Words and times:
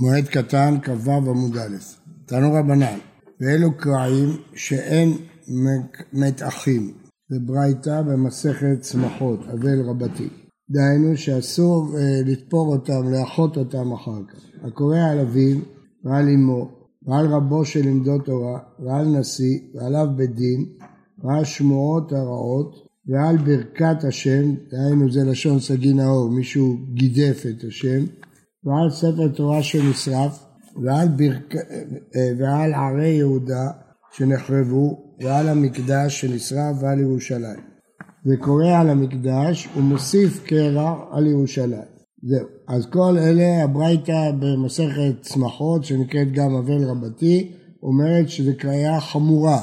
מועד 0.00 0.24
קטן, 0.24 0.74
כ"ו 0.82 1.10
עמוד 1.10 1.56
א', 1.56 1.76
תנו 2.26 2.52
רבנן, 2.52 2.98
ואלו 3.40 3.76
קרעים 3.76 4.28
שאין 4.54 5.12
מתחים, 6.12 6.92
וברייתא 7.30 8.02
במסכת 8.02 8.80
צמחות, 8.80 9.40
אבל 9.52 9.80
רבתי. 9.80 10.28
דהיינו 10.70 11.16
שאסור 11.16 11.98
אה, 11.98 12.20
לתפור 12.26 12.72
אותם, 12.72 13.12
לאחות 13.12 13.56
אותם 13.56 13.92
אחר 13.92 14.20
כך. 14.28 14.66
הקורא 14.66 14.98
על 14.98 15.18
אביו 15.18 15.58
ועל 16.04 16.28
אמו 16.28 16.68
ועל 17.06 17.26
רבו 17.26 17.64
של 17.64 17.88
עמדות 17.88 18.24
תורה 18.24 18.58
ועל 18.84 19.06
נשיא 19.06 19.58
ועליו 19.74 20.06
בית 20.16 20.34
דין 20.34 20.64
ועל 21.24 21.44
שמועות 21.44 22.12
הרעות 22.12 22.86
ועל 23.06 23.36
ברכת 23.36 24.04
השם, 24.04 24.54
דהיינו 24.70 25.12
זה 25.12 25.24
לשון 25.24 25.60
סגי 25.60 25.92
נאור, 25.92 26.30
מישהו 26.30 26.76
גידף 26.94 27.46
את 27.50 27.64
השם 27.64 28.04
ועל 28.64 28.90
ספר 28.90 29.28
תורה 29.28 29.62
שנשרף, 29.62 30.44
ועל, 30.84 31.08
ברכ... 31.08 31.54
ועל 32.38 32.74
ערי 32.74 33.08
יהודה 33.08 33.70
שנחרבו, 34.12 34.98
ועל 35.20 35.48
המקדש 35.48 36.20
שנשרף 36.20 36.76
ועל 36.80 37.00
ירושלים. 37.00 37.60
וקורא 38.26 38.66
על 38.66 38.90
המקדש 38.90 39.68
ומוסיף 39.76 40.44
קרע 40.46 40.94
על 41.10 41.26
ירושלים. 41.26 41.90
זהו. 42.22 42.46
אז 42.68 42.86
כל 42.86 43.18
אלה 43.18 43.64
הברייתא 43.64 44.30
במסכת 44.38 45.12
צמחות 45.20 45.84
שנקראת 45.84 46.32
גם 46.32 46.54
אבל 46.54 46.84
רבתי 46.84 47.52
אומרת 47.82 48.28
שזו 48.28 48.50
קריאה 48.58 49.00
חמורה, 49.00 49.58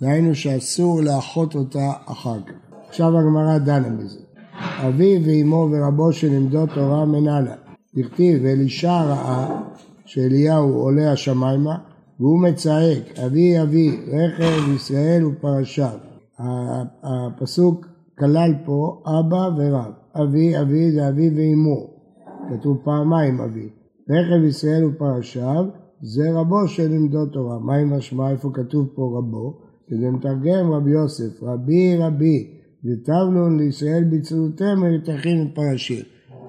דהיינו 0.00 0.34
שאסור 0.34 1.02
לאחות 1.02 1.54
אותה 1.54 1.92
אחר 2.06 2.40
כך. 2.46 2.52
עכשיו 2.88 3.18
הגמרא 3.18 3.58
דנה 3.58 3.88
בזה. 3.88 4.18
אבי 4.60 5.18
ואמו 5.24 5.68
ורבו 5.72 6.12
של 6.12 6.32
עמדות 6.32 6.68
תורה 6.74 7.04
מנהלה 7.04 7.54
דכתיב 7.96 8.40
ואלישע 8.44 9.02
ראה 9.02 9.62
שאליהו 10.04 10.72
עולה 10.72 11.12
השמיימה 11.12 11.78
והוא 12.20 12.42
מצעק 12.42 13.18
אבי 13.26 13.62
אבי 13.62 14.00
רכב 14.08 14.74
ישראל 14.76 15.24
ופרשיו 15.24 15.98
הפסוק 17.02 17.86
כלל 18.18 18.54
פה 18.64 19.02
אבא 19.06 19.48
ורב 19.56 19.92
אבי 20.22 20.60
אבי 20.60 20.92
זה 20.92 21.08
אבי 21.08 21.30
ואמו. 21.36 21.90
כתוב 22.50 22.78
פעמיים 22.84 23.40
אבי 23.40 23.68
רכב 24.10 24.44
ישראל 24.44 24.84
ופרשיו 24.84 25.64
זה 26.02 26.32
רבו 26.32 26.68
של 26.68 26.92
עמדות 26.92 27.32
תורה. 27.32 27.58
מה 27.58 27.74
עם 27.74 27.92
משמע 27.92 28.30
איפה 28.30 28.50
כתוב 28.54 28.88
פה 28.94 29.18
רבו? 29.18 29.58
כדי 29.88 30.10
מתרגם 30.10 30.72
רבי 30.72 30.90
יוסף 30.90 31.42
רבי 31.42 31.96
רבי 31.98 32.50
ותבלון 32.84 33.58
לישראל 33.58 34.04
בצלותיהם 34.04 34.82
ולתכין 34.82 35.42
את 35.42 35.54
פרשים 35.54 36.04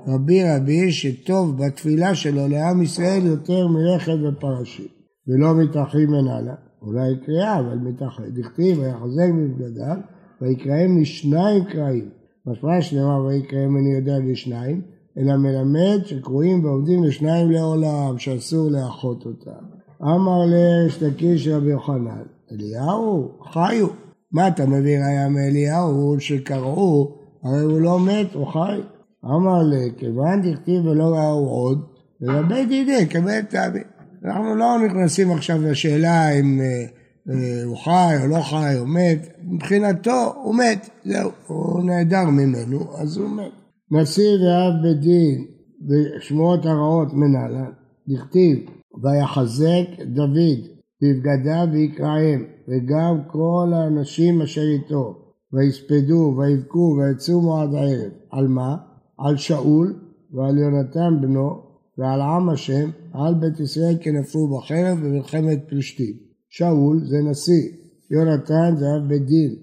רבי 0.07 0.43
רבי 0.43 0.91
שטוב 0.91 1.57
בתפילה 1.57 2.15
שלו 2.15 2.47
לעם 2.47 2.81
ישראל 2.81 3.25
יותר 3.25 3.67
מרכב 3.67 4.17
ופרשים 4.23 4.87
ולא 5.27 5.55
מתרחים 5.55 6.11
מנהלה. 6.11 6.55
אולי 6.81 7.15
קריאה 7.25 7.59
אבל 7.59 7.77
מתרחם. 7.77 8.23
דכתיב 8.23 8.79
ויחזק 8.79 9.29
בבגדיו 9.37 9.97
ויקראם 10.41 11.01
לשניים 11.01 11.63
קראים. 11.65 12.09
משמע 12.45 12.81
שנאמר 12.81 13.25
ויקראם 13.25 13.77
אני 13.77 13.95
יודע 13.95 14.19
לשניים 14.19 14.81
אלא 15.17 15.37
מלמד 15.37 15.99
שקרואים 16.05 16.65
ועובדים 16.65 17.03
לשניים 17.03 17.51
לעולם 17.51 18.17
שאסור 18.17 18.71
לאחות 18.71 19.25
אותם. 19.25 19.65
אמר 20.01 20.39
לאשתקיש 20.45 21.47
רבי 21.47 21.69
יוחנן 21.69 22.23
אליהו 22.51 23.31
חיו 23.53 23.87
מה 24.31 24.47
אתה 24.47 24.65
מביא 24.65 24.99
ראיה 24.99 25.29
מאליהו 25.29 26.15
שקראו 26.19 27.15
הרי 27.43 27.61
הוא 27.61 27.79
לא 27.79 27.99
מת 27.99 28.33
הוא 28.33 28.47
חי 28.47 28.79
אמר 29.25 29.61
לכיוון 29.63 30.41
דכתיב 30.41 30.85
ולא 30.85 31.03
ראו 31.03 31.49
עוד, 31.49 31.85
ולבית 32.21 32.67
דידי 32.67 33.07
כבית 33.09 33.49
תאבי. 33.49 33.79
אנחנו 34.25 34.55
לא 34.55 34.77
נכנסים 34.85 35.31
עכשיו 35.31 35.61
לשאלה 35.61 36.29
אם 36.29 36.61
אה, 36.61 36.85
אה, 37.29 37.63
הוא 37.63 37.77
חי 37.77 38.15
או 38.21 38.27
לא 38.27 38.41
חי 38.41 38.73
או 38.79 38.85
מת, 38.85 39.27
מבחינתו 39.43 40.33
הוא 40.43 40.55
מת, 40.55 40.89
זהו, 41.05 41.31
הוא 41.47 41.83
נעדר 41.83 42.25
ממנו, 42.25 42.97
אז 42.97 43.17
הוא 43.17 43.29
מת. 43.29 43.51
נשיא 43.91 44.29
ואב 44.29 44.73
בית 44.83 44.99
דין 44.99 45.45
ושמועות 45.87 46.65
הרעות 46.65 47.13
מנהלן, 47.13 47.71
דכתיב 48.07 48.57
ויחזק 49.03 50.03
דוד 50.05 50.59
בבגדיו 51.01 51.67
ויקראם, 51.71 52.43
וגם 52.67 53.17
כל 53.27 53.71
האנשים 53.75 54.41
אשר 54.41 54.61
איתו, 54.61 55.19
ויספדו 55.53 56.35
ויבכו 56.37 56.97
ויצומו 56.97 57.61
עד 57.61 57.73
הערב. 57.73 58.11
על 58.31 58.47
מה? 58.47 58.75
על 59.23 59.37
שאול 59.37 59.93
ועל 60.33 60.57
יונתן 60.57 61.21
בנו 61.21 61.61
ועל 61.97 62.21
עם 62.21 62.49
השם, 62.49 62.89
על 63.13 63.33
בית 63.33 63.59
ישראל 63.59 63.97
כי 64.01 64.11
נפלו 64.11 64.47
בחרב 64.47 64.97
במלחמת 65.03 65.59
פלישתים. 65.69 66.13
שאול 66.49 66.99
זה 67.05 67.17
נשיא, 67.21 67.69
יונתן 68.11 68.75
זה 68.77 68.85
אב 68.95 69.07
בית 69.07 69.25
דין. 69.25 69.55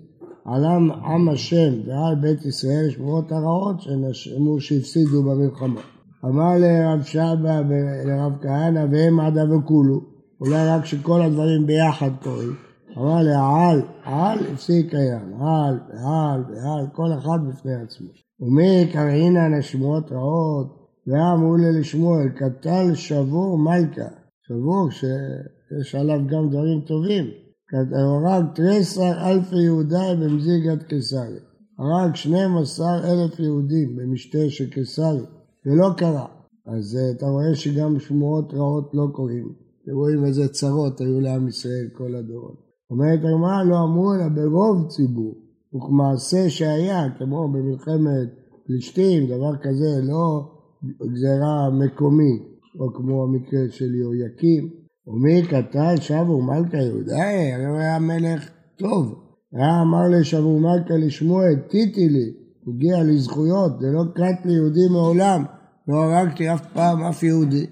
על 0.45 0.65
עם, 0.65 0.91
עם 0.91 1.29
השם 1.29 1.73
ועל 1.87 2.15
בית 2.21 2.45
ישראל 2.45 2.91
שמועות 2.91 3.33
הרעות 3.33 3.81
שנשמו 3.81 4.61
שהפסידו 4.61 5.23
במלחמה. 5.23 5.81
אמר 6.25 6.59
לרב 6.59 7.03
שבא 7.03 7.63
ולרב 7.69 8.33
כהנא 8.43 8.87
והם 8.93 9.21
עדה 9.21 9.55
וכולו, 9.55 10.01
אולי 10.41 10.67
רק 10.69 10.85
שכל 10.85 11.23
הדברים 11.23 11.67
ביחד 11.67 12.11
קורים. 12.23 12.55
אמר 12.99 13.23
לעל, 13.23 13.83
על 14.05 14.39
הפסיק 14.53 14.95
הים, 14.95 15.43
על 15.43 15.79
ועל 15.89 16.45
ועל, 16.49 16.87
כל 16.93 17.19
אחד 17.19 17.39
בפני 17.49 17.75
עצמו. 17.75 18.09
ומי 18.41 18.93
קראינן 18.93 19.55
השמועות 19.55 20.13
רעות, 20.13 20.67
ואמרו 21.07 21.57
לי 21.57 21.81
לשמואל, 21.81 22.29
קטל 22.29 22.95
שבור 22.95 23.59
מלכה, 23.59 24.09
שבור 24.47 24.91
שיש 24.91 25.95
עליו 25.95 26.21
גם 26.27 26.51
דברים 26.51 26.81
טובים, 26.81 27.25
הרג 27.73 28.45
תריסר 28.55 29.31
אלפי 29.31 29.57
יהודי 29.57 30.15
במזיגת 30.21 30.83
קיסרי, 30.83 31.39
הרג 31.79 32.15
12 32.15 32.87
אלף 32.99 33.39
יהודים 33.39 33.97
במשתה 33.97 34.39
של 34.49 34.71
קיסרי, 34.71 35.25
ולא 35.67 35.89
קרה. 35.97 36.27
אז 36.67 36.97
אה, 36.97 37.11
אתה 37.11 37.27
רואה 37.27 37.55
שגם 37.55 38.01
שמועות 38.01 38.55
רעות 38.55 38.91
לא 38.95 39.07
קורים, 39.13 39.53
אתם 39.83 39.93
רואים 39.93 40.25
איזה 40.25 40.49
צרות 40.49 41.01
היו 41.01 41.21
לעם 41.21 41.49
ישראל 41.49 41.89
כל 41.93 42.15
הדורות. 42.15 42.71
אומרת 42.91 43.19
הגמרא 43.19 43.63
לא 43.65 43.77
אמרו 43.85 44.15
אלא 44.15 44.29
ברוב 44.29 44.89
ציבור. 44.89 45.35
וכמעשה 45.75 46.51
שהיה, 46.51 47.09
כמו 47.19 47.49
במלחמת 47.49 48.29
פלישתים, 48.67 49.27
דבר 49.27 49.57
כזה, 49.57 50.01
לא 50.03 50.51
גזירה 50.85 51.71
מקומית, 51.71 52.43
או 52.81 52.95
כמו 52.95 53.25
המקרה 53.25 53.61
של 53.71 53.95
יהויקים. 53.95 54.71
ומי 55.07 55.43
קטל 55.43 55.97
שבו 56.01 56.43
מלכה 56.43 56.77
יהודה, 56.77 57.55
הרי 57.55 57.67
הוא 57.67 57.79
היה 57.79 57.99
מלך 57.99 58.51
טוב. 58.77 59.15
היה 59.53 59.83
אמר 59.83 60.09
לשבו 60.09 60.59
מלכה 60.59 60.95
לשמואל, 60.95 61.55
טיטי 61.57 62.09
לי, 62.09 62.33
הגיע 62.69 63.03
לזכויות, 63.05 63.81
זה 63.81 63.87
לא 63.87 64.03
קראת 64.15 64.47
ליהודי 64.47 64.89
מעולם, 64.91 65.45
לא 65.89 65.97
הרגתי 65.97 66.53
אף 66.53 66.73
פעם 66.73 67.03
אף 67.03 67.23
יהודי. 67.23 67.67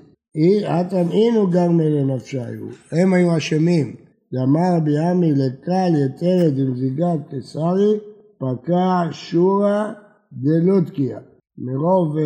אתם 0.80 1.10
אינו 1.12 1.50
גרמי 1.50 1.91
לנפשיו, 1.91 2.69
הם 2.92 3.15
היו 3.15 3.36
אשמים. 3.36 4.07
ואמר 4.33 4.77
רבי 4.77 4.99
עמי 4.99 5.33
לקל 5.33 5.93
יתרת 6.05 6.53
ומזיגת 6.56 7.28
קיסרי, 7.31 7.99
פקע 8.39 9.09
שורה 9.11 9.93
דלותקיה. 10.33 11.19
מרוב 11.59 12.16
uh, 12.16 12.21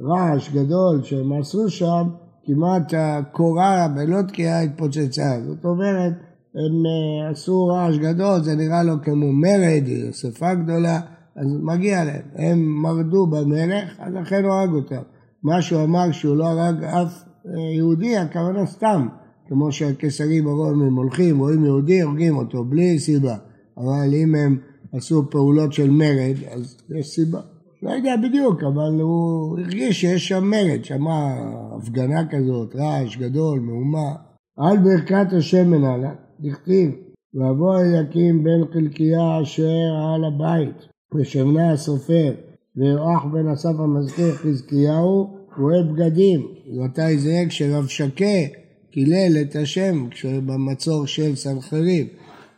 רעש 0.00 0.50
גדול 0.50 1.02
שהם 1.02 1.32
עשו 1.32 1.70
שם, 1.70 2.08
כמעט 2.44 2.94
הקורה 2.96 3.88
בלודקיה 3.94 4.60
התפוצצה. 4.60 5.40
זאת 5.46 5.64
אומרת, 5.64 6.12
הם 6.54 6.82
uh, 6.86 7.32
עשו 7.32 7.66
רעש 7.66 7.96
גדול, 7.96 8.42
זה 8.42 8.54
נראה 8.54 8.82
לו 8.82 8.94
כמו 9.02 9.32
מרד, 9.32 10.12
שרפה 10.12 10.54
גדולה, 10.54 11.00
אז 11.36 11.46
מגיע 11.62 12.04
להם. 12.04 12.22
הם 12.34 12.58
מרדו 12.82 13.26
במלך, 13.26 14.00
אז 14.00 14.14
לכן 14.14 14.44
הוא 14.44 14.52
הרג 14.52 14.70
אותם. 14.72 15.02
מה 15.42 15.62
שהוא 15.62 15.84
אמר 15.84 16.12
שהוא 16.12 16.36
לא 16.36 16.46
הרג 16.46 16.84
אף 16.84 17.22
uh, 17.22 17.48
יהודי, 17.76 18.16
הכוונה 18.16 18.66
סתם. 18.66 19.08
כמו 19.48 19.72
שהקיסרים 19.72 20.48
הרומיים 20.48 20.94
הולכים, 20.94 21.38
רואים 21.38 21.64
יהודי, 21.64 22.00
הורגים 22.00 22.36
אותו, 22.36 22.64
בלי 22.64 22.98
סיבה. 22.98 23.36
אבל 23.78 24.14
אם 24.14 24.34
הם 24.34 24.58
עשו 24.92 25.30
פעולות 25.30 25.72
של 25.72 25.90
מרד, 25.90 26.36
אז 26.50 26.76
יש 26.98 27.06
סיבה. 27.06 27.40
לא 27.82 27.90
יודע 27.90 28.14
בדיוק, 28.22 28.62
אבל 28.62 29.00
הוא 29.00 29.58
הרגיש 29.58 30.00
שיש 30.00 30.28
שם 30.28 30.44
מרד, 30.44 30.84
שמע 30.84 31.34
הפגנה 31.76 32.28
כזאת, 32.28 32.76
רעש 32.76 33.16
גדול, 33.16 33.60
מהומה. 33.60 34.14
על 34.56 34.76
ברכת 34.78 35.32
השם 35.32 35.70
מנהלה, 35.70 36.12
דכתיב, 36.40 36.90
ואבוא 37.34 37.80
אליקים 37.80 38.44
בן 38.44 38.72
חלקיה 38.72 39.42
אשר 39.42 39.78
על 40.14 40.24
הבית, 40.24 40.86
ושמנה 41.14 41.72
הסופר, 41.72 42.32
ויואח 42.76 43.24
בן 43.32 43.48
אסף 43.48 43.74
המזכיר 43.78 44.32
חזקיהו, 44.32 45.38
רואה 45.58 45.82
בגדים. 45.82 46.40
מתי 46.84 47.18
זה? 47.18 47.44
כשרב 47.48 47.86
שקה 47.86 48.58
קילל 48.90 49.42
את 49.42 49.56
השם 49.56 50.08
במצור 50.46 51.06
של 51.06 51.34
סנחריב, 51.34 52.06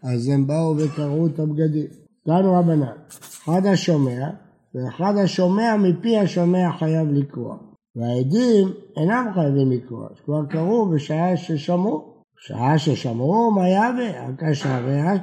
אז 0.02 0.28
הם 0.28 0.46
באו 0.46 0.74
וקרעו 0.76 1.26
את 1.26 1.38
הבגדים. 1.38 1.86
כאן 2.26 2.44
רבנן, 2.44 2.96
אחד 3.08 3.66
השומע, 3.66 4.30
ואחד 4.74 5.14
השומע 5.24 5.76
מפי 5.76 6.16
השומע 6.16 6.72
חייב 6.78 7.08
לקרוע. 7.12 7.56
והעדים 7.96 8.68
אינם 8.96 9.26
חייבים 9.34 9.70
לקרוא, 9.72 10.06
שכבר 10.14 10.46
קראו 10.46 10.90
בשעה 10.90 11.36
ששמעו. 11.36 12.10
בשעה 12.38 12.78
ששמעו 12.78 13.50
מה 13.50 13.68
יהווה, 13.68 14.26
הקשה 14.26 14.76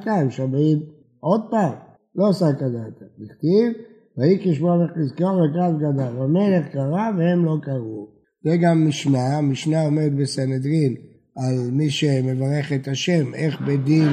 הם 0.06 0.30
שומעים 0.32 0.80
עוד 1.20 1.42
פעם, 1.52 1.74
לא 2.16 2.34
שק 2.34 2.62
הדעת. 2.62 3.02
בכתיב, 3.20 3.74
ויהי 4.18 4.40
כשמוע 4.40 4.78
מחזקיהו 4.78 5.38
וקרא 5.38 5.70
בגדיו, 5.70 6.24
המלך 6.24 6.68
קרא 6.68 7.10
והם 7.18 7.46
לא 7.46 7.58
קראו. 7.62 8.17
זה 8.44 8.58
גם 8.58 8.88
משנה, 8.88 9.38
המשנה 9.38 9.86
אומרת 9.86 10.16
בסנהדרין 10.16 10.96
על 11.36 11.72
מי 11.72 11.90
שמברך 11.90 12.74
את 12.74 12.88
השם, 12.88 13.34
איך 13.34 13.62
בדין 13.62 14.10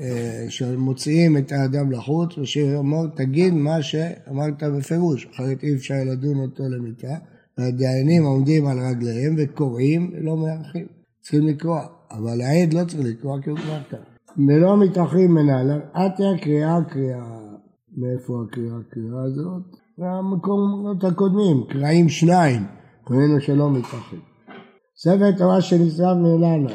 אה, 0.00 0.46
שמוציאים 0.48 1.36
את 1.36 1.52
האדם 1.52 1.92
לחוץ, 1.92 2.38
ושאומר 2.38 3.06
תגיד 3.16 3.54
מה 3.54 3.82
שאמרת 3.82 4.62
בפירוש, 4.62 5.26
אחרת 5.34 5.62
אי 5.62 5.74
אפשר 5.74 5.94
לדון 6.06 6.38
אותו 6.38 6.62
למיטה, 6.68 7.14
והדיינים 7.58 8.24
עומדים 8.24 8.66
על 8.66 8.78
רגליהם 8.78 9.34
וקוראים 9.38 10.10
ולא 10.12 10.36
מארחים, 10.36 10.86
צריכים 11.20 11.46
לקרוא, 11.46 11.80
אבל 12.10 12.40
העד 12.40 12.74
לא 12.74 12.84
צריך 12.84 13.04
לקרוא 13.04 13.40
כי 13.42 13.50
הוא 13.50 13.58
כבר 13.58 13.82
כאן. 13.90 13.98
ולא 14.48 14.80
מתרחים 14.80 15.34
מנהלן, 15.34 15.80
עטיה 15.92 16.38
קריאה 16.42 16.78
קריאה. 16.88 17.44
מאיפה 17.96 18.44
הקריאה 18.48 18.76
הקריאה 18.76 19.22
הזאת? 19.22 19.62
מהמקומות 19.98 21.04
הקודמים, 21.04 21.56
קראים 21.68 22.08
שניים, 22.08 22.62
ראינו 23.10 23.40
שלא 23.40 23.70
מתרחים. 23.70 24.20
ספר 24.96 25.32
תורה 25.38 25.60
שנשרף 25.60 26.16
מנהלן, 26.16 26.66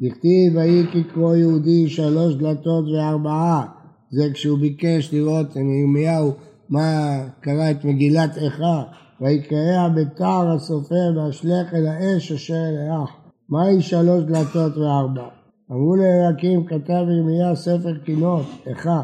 דכתיב 0.00 0.54
ויהי 0.54 0.86
כקרוא 0.92 1.36
יהודי 1.36 1.88
שלוש 1.88 2.34
דלתות 2.34 2.84
וארבעה, 2.94 3.66
זה 4.10 4.24
כשהוא 4.34 4.58
ביקש 4.58 5.14
לראות 5.14 5.56
מירמיהו 5.56 6.32
מה 6.68 7.18
קרא 7.40 7.70
את 7.70 7.84
מגילת 7.84 8.36
איכה, 8.36 8.82
ויקרע 9.20 9.88
בתער 9.88 10.54
הסופר 10.54 11.12
ואשלך 11.16 11.74
אל 11.74 11.86
האש 11.86 12.32
אשר 12.32 12.54
אל 12.54 12.76
האח. 12.76 13.10
מהי 13.48 13.82
שלוש 13.82 14.24
דלתות 14.24 14.76
וארבע? 14.76 15.28
אמרו 15.70 15.96
לאלוקים 15.96 16.66
כתב 16.66 17.04
ירמיה 17.08 17.54
ספר 17.54 17.98
קינות, 18.04 18.46
איכה. 18.66 19.02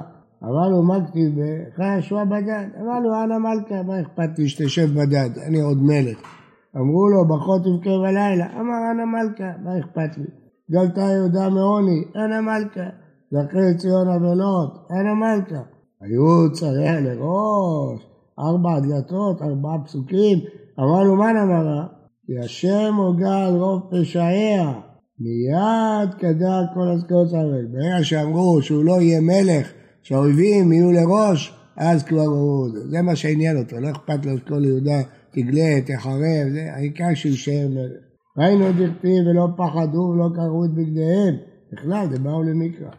לו 0.68 0.82
מה 0.82 1.06
כתיב 1.06 1.34
באיכה 1.34 1.98
ישוע 1.98 2.24
בדד? 2.24 2.66
אמר 2.80 3.00
לו 3.00 3.10
אנא 3.24 3.38
מלכה, 3.38 3.82
מה 3.82 4.00
אכפת 4.00 4.38
לי 4.38 4.48
שתשב 4.48 4.88
בדד, 4.94 5.30
אני 5.46 5.60
עוד 5.60 5.82
מלך. 5.82 6.41
אמרו 6.76 7.08
לו 7.08 7.28
ברכות 7.28 7.62
תבכה 7.62 7.98
בלילה, 7.98 8.46
אמר 8.60 8.78
אנא 8.92 9.04
מלכה, 9.04 9.50
מה 9.64 9.78
אכפת 9.78 10.18
לי? 10.18 10.24
גלתה 10.70 11.00
יהודה 11.00 11.48
מעוני, 11.48 12.04
אנא 12.16 12.40
מלכה. 12.40 12.88
זכרי 13.30 13.74
ציון 13.76 14.08
אבלות, 14.08 14.88
אנא 14.90 15.14
מלכה. 15.14 15.62
היו 16.00 16.52
צריה 16.52 17.00
לראש, 17.00 18.06
ארבע 18.38 18.80
דלתות, 18.80 19.42
ארבעה 19.42 19.84
פסוקים. 19.84 20.38
אמר 20.80 21.04
לו 21.04 21.16
מה 21.16 21.32
נאמרה? 21.32 21.86
כי 22.26 22.38
השם 22.38 22.94
הוגה 22.94 23.46
על 23.46 23.56
רוב 23.56 23.82
פשעיה. 23.90 24.72
מיד 25.20 26.14
כדע 26.18 26.60
כל 26.74 26.88
הזכויות 26.88 27.32
הארץ. 27.32 27.66
ברגע 27.72 28.04
שאמרו 28.04 28.62
שהוא 28.62 28.84
לא 28.84 29.00
יהיה 29.00 29.20
מלך, 29.20 29.72
שהאויבים 30.02 30.72
יהיו 30.72 30.92
לראש, 30.92 31.54
אז 31.76 32.02
כבר 32.02 32.20
הוא, 32.20 32.68
זה 32.90 33.02
מה 33.02 33.16
שעניין 33.16 33.58
אותו, 33.58 33.80
לא 33.80 33.90
אכפת 33.90 34.26
לו 34.26 34.38
שכל 34.38 34.64
יהודה 34.64 35.00
תגלה, 35.32 35.80
תחרב, 35.86 36.48
זה 36.52 36.72
העיקר 36.74 37.14
שיישאר 37.14 37.68
מלך. 37.68 38.02
ראינו 38.38 38.70
את 38.70 38.74
דכתיב 38.74 39.26
ולא 39.26 39.48
פחדו 39.56 39.98
ולא 39.98 40.28
קראו 40.34 40.64
את 40.64 40.70
בגדיהם, 40.70 41.34
בכלל, 41.72 42.06
זה 42.10 42.18
באו 42.18 42.42
למקרא. 42.42 42.90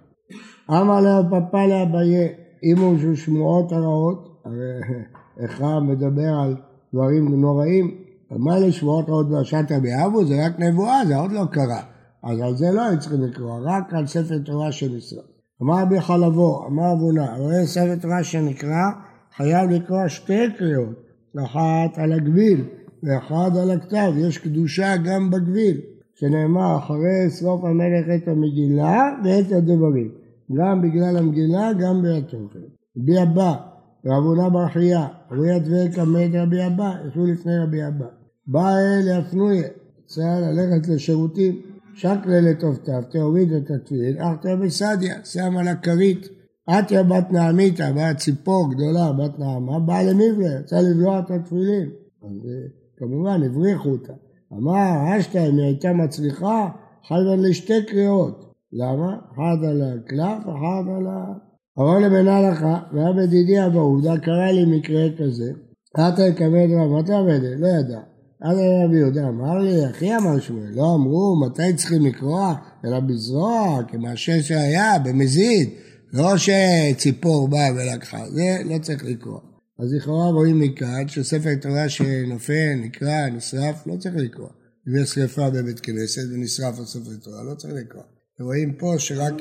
אמר 0.69 1.01
לאו 1.01 1.23
פפא 1.29 1.57
לאביי, 1.57 2.27
אם 2.63 2.77
הוא 2.77 2.99
של 2.99 3.15
שמועות 3.15 3.71
הרעות, 3.71 4.41
הרי 4.45 4.81
איכה 5.43 5.79
מדבר 5.79 6.33
על 6.43 6.55
דברים 6.93 7.41
נוראים, 7.41 7.97
מה 8.31 8.57
אלה 8.57 8.71
שמועות 8.71 9.09
רעות 9.09 9.27
והשעת 9.31 9.71
אביאבו? 9.71 10.25
זה 10.25 10.45
רק 10.45 10.59
נבואה, 10.59 11.05
זה 11.07 11.17
עוד 11.17 11.31
לא 11.31 11.45
קרה. 11.51 11.81
אז 12.23 12.39
על 12.39 12.55
זה 12.55 12.71
לא 12.71 12.81
היו 12.81 12.99
צריכים 12.99 13.21
לקרוא, 13.21 13.59
רק 13.63 13.93
על 13.93 14.07
ספר 14.07 14.37
תורה 14.45 14.71
של 14.71 14.97
ישראל. 14.97 15.25
אמר 15.61 15.81
רבי 15.81 16.01
חלבו, 16.01 16.65
אמר 16.67 16.93
אבונה, 16.93 17.37
רואה 17.37 17.65
ספר 17.65 17.95
תורה 18.01 18.23
שנקרא, 18.23 18.83
חייב 19.35 19.69
לקרוא 19.69 20.07
שתי 20.07 20.51
קריאות, 20.57 20.95
אחת 21.37 21.97
על 21.97 22.13
הגביל 22.13 22.61
ואחת 23.03 23.55
על 23.61 23.71
הכתב, 23.71 24.13
יש 24.17 24.37
קדושה 24.37 24.97
גם 24.97 25.31
בגביל, 25.31 25.81
שנאמר 26.15 26.77
אחרי 26.77 27.29
סוף 27.29 27.63
המלך 27.63 28.05
את 28.15 28.27
המגילה 28.27 29.15
ואת 29.23 29.51
הדברים, 29.51 30.11
גם 30.57 30.81
בגלל 30.81 31.17
המגילה, 31.17 31.73
גם 31.73 32.01
בתוכן. 32.01 32.59
רבי 32.97 33.21
אבא, 33.23 33.55
רב 34.05 34.23
הונא 34.23 34.49
בר 34.49 34.67
חייא, 34.67 34.99
רבי 35.31 35.55
אדווק 35.55 35.99
עמד 35.99 36.35
רבי 36.35 36.67
אבא, 36.67 36.91
ישבו 37.07 37.25
לפני 37.25 37.57
רבי 37.57 37.87
אבא. 37.87 38.05
בא 38.47 38.69
אל 38.69 39.19
יפנויה, 39.19 39.67
צריך 40.05 40.27
ללכת 40.41 40.87
לשירותים, 40.87 41.61
שקלה 41.95 42.41
לטובתיו, 42.41 43.03
תוריד 43.11 43.53
את 43.53 43.71
התפילין, 43.71 44.21
אחתא 44.21 44.55
בסדיה, 44.55 45.15
שם 45.23 45.57
על 45.57 45.67
הכרית. 45.67 46.42
עטיה 46.67 47.03
בת 47.03 47.31
נעמיתא, 47.31 47.91
באה 47.91 48.13
ציפור 48.13 48.71
גדולה, 48.71 49.11
בת 49.13 49.39
נעמה, 49.39 49.79
באה 49.79 50.03
למבלה, 50.03 50.59
רצה 50.59 50.81
לבלוע 50.81 51.19
את 51.19 51.31
התפילין. 51.31 51.89
אז 52.23 52.45
אה, 52.45 52.67
כמובן 52.97 53.43
הבריחו 53.43 53.89
אותה. 53.89 54.13
אמר, 54.53 55.19
אשתא, 55.19 55.49
אם 55.49 55.57
היא 55.57 55.65
הייתה 55.65 55.93
מצליחה, 55.93 56.69
חייבה 57.07 57.35
לשתי 57.35 57.85
קריאות. 57.87 58.53
למה? 58.73 59.17
אחד 59.33 59.65
על 59.69 59.81
הקלף, 59.81 60.43
אחד 60.43 60.83
על 60.97 61.07
ה... 61.07 61.33
אמר 61.79 61.99
לבן 61.99 62.27
הלכה, 62.27 62.79
והיה 62.93 63.13
בדידי 63.13 63.65
אבא 63.65 63.79
עובדה, 63.79 64.17
קרה 64.17 64.51
לי 64.51 64.77
מקרה 64.77 65.05
כזה. 65.17 65.51
אתה 65.95 66.27
יקבל 66.27 66.73
רב, 66.73 66.91
מה 66.91 67.17
עובד? 67.17 67.39
לא 67.57 67.67
ידע. 67.67 67.99
אז 68.41 68.57
רבי 68.85 68.97
יהודה 68.97 69.27
אמר 69.27 69.57
לי, 69.57 69.89
אחי 69.89 70.15
אמר 70.15 70.39
שמואל, 70.39 70.71
לא 70.75 70.95
אמרו 70.95 71.35
מתי 71.45 71.73
צריכים 71.75 72.05
לקרוא, 72.05 72.51
אלא 72.85 72.99
בזרוע, 72.99 73.79
כמעשה 73.87 74.41
שהיה, 74.41 74.99
במזיד, 74.99 75.69
לא 76.13 76.33
שציפור 76.37 77.47
באה 77.47 77.73
ולקחה, 77.75 78.29
זה 78.29 78.57
לא 78.65 78.77
צריך 78.77 79.03
לקרוא. 79.05 79.39
אז 79.79 79.93
לכאורה 79.93 80.31
רואים 80.31 80.59
מכאן 80.59 81.07
שספר 81.07 81.55
תורה 81.61 81.89
שנופל, 81.89 82.73
נקרא, 82.83 83.29
נשרף, 83.29 83.87
לא 83.87 83.95
צריך 83.99 84.15
לקרוא. 84.17 84.49
אם 84.87 85.03
יש 85.03 85.09
שרפה 85.09 85.49
בבית 85.49 85.79
כנסת 85.79 86.21
ונשרף 86.33 86.79
על 86.79 86.85
ספר 86.85 87.15
תורה, 87.23 87.43
לא 87.43 87.55
צריך 87.55 87.73
לקרוא. 87.73 88.03
רואים 88.39 88.73
פה 88.73 88.95
שרק, 88.97 89.33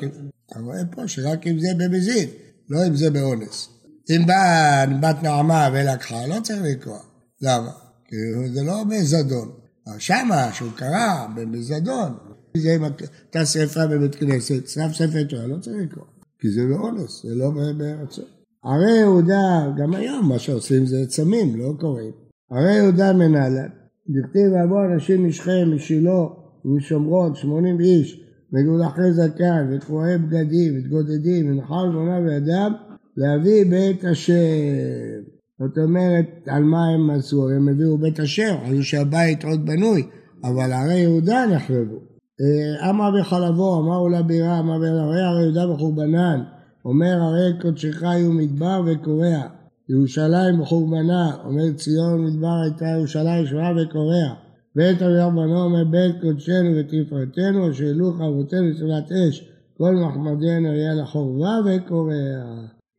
רואה 0.61 0.85
פה 0.91 1.09
שרק 1.09 1.47
אם 1.47 1.61
זה 1.61 1.69
במזיד, 1.79 2.29
לא 2.69 2.87
אם 2.87 2.97
זה 2.97 3.11
באונס. 3.11 3.69
אם 4.11 4.27
באה 4.27 4.87
בת 4.87 5.23
נעמה 5.23 5.69
ולקחה, 5.73 6.27
לא 6.27 6.41
צריך 6.43 6.63
לקרוא. 6.63 6.99
למה? 7.43 7.71
כי 8.09 8.17
זה 8.55 8.63
לא 8.63 8.85
בזדון. 8.85 9.53
שמה, 9.99 10.53
שהוא 10.53 10.71
קרא 10.77 11.27
בזדון, 11.53 12.15
זה 12.57 12.75
אם 12.77 12.85
הייתה 12.85 13.47
שרפה 13.47 13.87
בבית 13.87 14.15
כנסת, 14.15 14.69
שרף 14.69 14.93
ספר 14.93 15.25
תורה, 15.25 15.47
לא 15.47 15.57
צריך 15.61 15.77
לקרוא. 15.83 16.05
כי 16.43 16.51
זה 16.51 16.67
באונס, 16.67 17.23
זה 17.23 17.35
לא 17.35 17.51
ברצון. 17.79 18.25
הרי 18.65 18.99
יהודה, 18.99 19.73
גם 19.77 19.95
היום 19.95 20.29
מה 20.29 20.39
שעושים 20.39 20.87
זה 20.87 21.07
צמים, 21.07 21.57
לא 21.57 21.73
קוראים. 21.81 22.13
הרי 22.51 22.75
יהודה 22.75 23.13
מנהלן, 23.13 23.69
דכתיב 24.09 24.53
ואבוא 24.53 24.85
אנשים 24.85 25.29
משכם, 25.29 25.71
משילה, 25.75 26.25
ומשומרון, 26.65 27.35
שמונים 27.35 27.81
איש, 27.81 28.21
מגולחי 28.53 29.13
זקן, 29.13 29.71
וקרועי 29.71 30.19
בגדים, 30.19 30.79
מתגודדים, 30.79 31.51
ונחל 31.51 31.97
ועונה 31.97 32.19
וידם, 32.19 32.73
להביא 33.17 33.65
בית 33.71 34.05
השם. 34.05 34.35
זאת 35.59 35.79
אומרת, 35.79 36.27
על 36.47 36.63
מה 36.63 36.89
הם 36.89 37.11
עשו? 37.11 37.51
הם 37.51 37.69
הביאו 37.69 37.99
בית 37.99 38.21
השם, 38.21 38.55
חשבו 38.67 38.83
שהבית 38.83 39.45
עוד 39.45 39.67
בנוי, 39.67 40.03
אבל 40.45 40.73
הרי 40.73 40.95
יהודה 40.95 41.47
נחרבו. 41.47 42.12
אה, 42.43 42.91
אמר 42.91 43.11
בחלבו, 43.21 43.81
אמר 43.81 44.09
לה 44.09 44.23
בירה, 44.23 44.59
אמר 44.59 44.75
הרי 44.75 45.23
הרי 45.23 45.43
יהודה 45.43 45.67
בחורבנן, 45.67 46.43
אומר 46.85 47.17
הרי 47.21 47.61
קודשך 47.61 48.03
היו 48.03 48.33
מדבר 48.33 48.83
וקורע, 48.87 49.43
ירושלים 49.89 50.61
בחורבנה, 50.61 51.37
אומר 51.45 51.73
ציון 51.73 52.25
מדבר 52.25 52.57
הייתה 52.65 52.85
ירושלים 52.85 53.47
שורה 53.47 53.73
וקורע. 53.77 54.35
בית 54.77 55.03
אביו 55.03 55.31
בנו 55.31 55.65
אומר 55.65 55.85
בית 55.85 56.21
קודשנו 56.21 56.71
ותפארתנו, 56.77 57.71
אשר 57.71 57.85
העלו 57.85 58.13
חרבותינו 58.13 58.69
לצורת 58.71 59.13
אש, 59.13 59.51
כל 59.79 59.95
מחמדנו 59.95 60.69
יהיה 60.75 60.95
לחורבה 60.95 61.59
וקורע. 61.65 62.13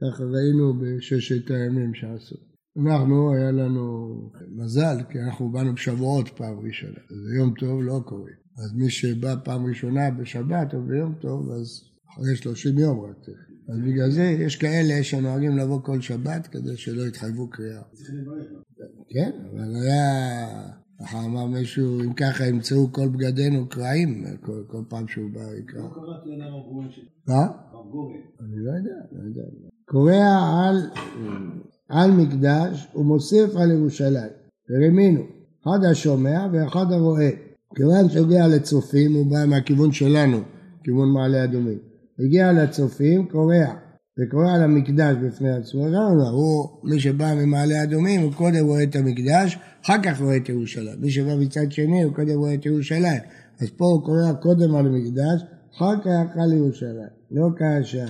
ככה 0.01 0.23
ראינו 0.23 0.73
בששת 0.79 1.51
הימים 1.51 1.93
שעשו. 1.93 2.35
אנחנו, 2.77 3.33
היה 3.33 3.51
לנו 3.51 4.15
מזל, 4.55 4.97
כי 5.09 5.19
אנחנו 5.19 5.51
באנו 5.51 5.73
בשבועות 5.73 6.29
פעם 6.29 6.59
ראשונה. 6.67 6.99
אז 7.11 7.33
יום 7.37 7.53
טוב 7.59 7.81
לא 7.81 7.99
קוראים. 8.05 8.42
אז 8.57 8.73
מי 8.73 8.89
שבא 8.89 9.35
פעם 9.43 9.65
ראשונה 9.65 10.11
בשבת 10.11 10.73
או 10.73 10.81
ביום 10.81 11.13
טוב, 11.21 11.51
אז 11.51 11.81
אחרי 12.13 12.35
30 12.35 12.77
יום 12.77 12.99
רק 12.99 13.15
צריך. 13.25 13.37
אז 13.69 13.79
בגלל 13.79 14.11
זה 14.11 14.23
יש 14.23 14.55
כאלה 14.55 15.03
שנוהגים 15.03 15.57
לבוא 15.57 15.81
כל 15.81 16.01
שבת 16.01 16.47
כדי 16.47 16.77
שלא 16.77 17.01
יתחייבו 17.07 17.49
קריאה. 17.49 17.81
כן, 19.09 19.31
אבל 19.51 19.75
היה... 19.75 20.83
ככה 20.99 21.25
אמר 21.25 21.45
מישהו, 21.45 22.01
אם 22.01 22.13
ככה 22.13 22.45
ימצאו 22.45 22.91
כל 22.91 23.07
בגדינו 23.07 23.69
קרעים, 23.69 24.23
כל, 24.41 24.63
כל 24.67 24.83
פעם 24.89 25.07
שהוא 25.07 25.29
בא 25.33 25.53
יקרא. 25.59 25.81
לא 25.81 25.89
קראתי 25.93 26.33
על 26.33 26.41
הרב 26.41 26.63
גורן. 26.69 26.87
מה? 27.27 27.41
הרב 27.71 27.91
גורן. 27.91 28.15
אני 28.39 28.65
לא 28.65 28.71
יודע, 28.71 28.95
לא 29.11 29.23
יודע. 29.23 29.41
קורע 29.85 30.65
על, 30.67 30.89
על 31.89 32.11
מקדש 32.11 32.87
ומוסיף 32.95 33.55
על 33.55 33.71
ירושלים. 33.71 34.31
ורימינו, 34.69 35.23
אחד 35.63 35.85
השומע 35.91 36.47
ואחד 36.53 36.91
הרואה. 36.91 37.29
כיוון 37.75 38.09
שהגיע 38.09 38.47
לצופים, 38.47 39.13
הוא 39.13 39.25
בא 39.31 39.45
מהכיוון 39.47 39.91
שלנו, 39.91 40.37
כיוון 40.83 41.09
מעלה 41.09 41.43
אדומים. 41.43 41.77
הגיע 42.19 42.51
לצופים, 42.51 43.27
קורע, 43.27 43.65
וקורע 44.19 44.57
למקדש 44.57 45.15
בפני 45.23 45.51
עצמו, 45.51 45.87
לא, 45.87 46.29
הוא, 46.29 46.69
מי 46.83 46.99
שבא 46.99 47.33
ממעלה 47.33 47.83
אדומים, 47.83 48.21
הוא 48.21 48.33
קודם 48.33 48.65
רואה 48.65 48.83
את 48.83 48.95
המקדש, 48.95 49.57
אחר 49.85 50.01
כך 50.03 50.21
רואה 50.21 50.37
את 50.37 50.49
ירושלים. 50.49 51.01
מי 51.01 51.11
שבא 51.11 51.35
מצד 51.35 51.71
שני, 51.71 52.03
הוא 52.03 52.13
קודם 52.13 52.37
רואה 52.37 52.53
את 52.53 52.65
ירושלים. 52.65 53.21
אז 53.61 53.69
פה 53.77 53.85
הוא 53.85 54.03
קורע 54.05 54.33
קודם 54.33 54.75
על 54.75 54.85
המקדש, 54.85 55.41
אחר 55.75 56.01
כך 56.03 56.37
על 56.37 56.53
ירושלים. 56.53 57.13
לא 57.31 57.47
כאשר, 57.57 58.05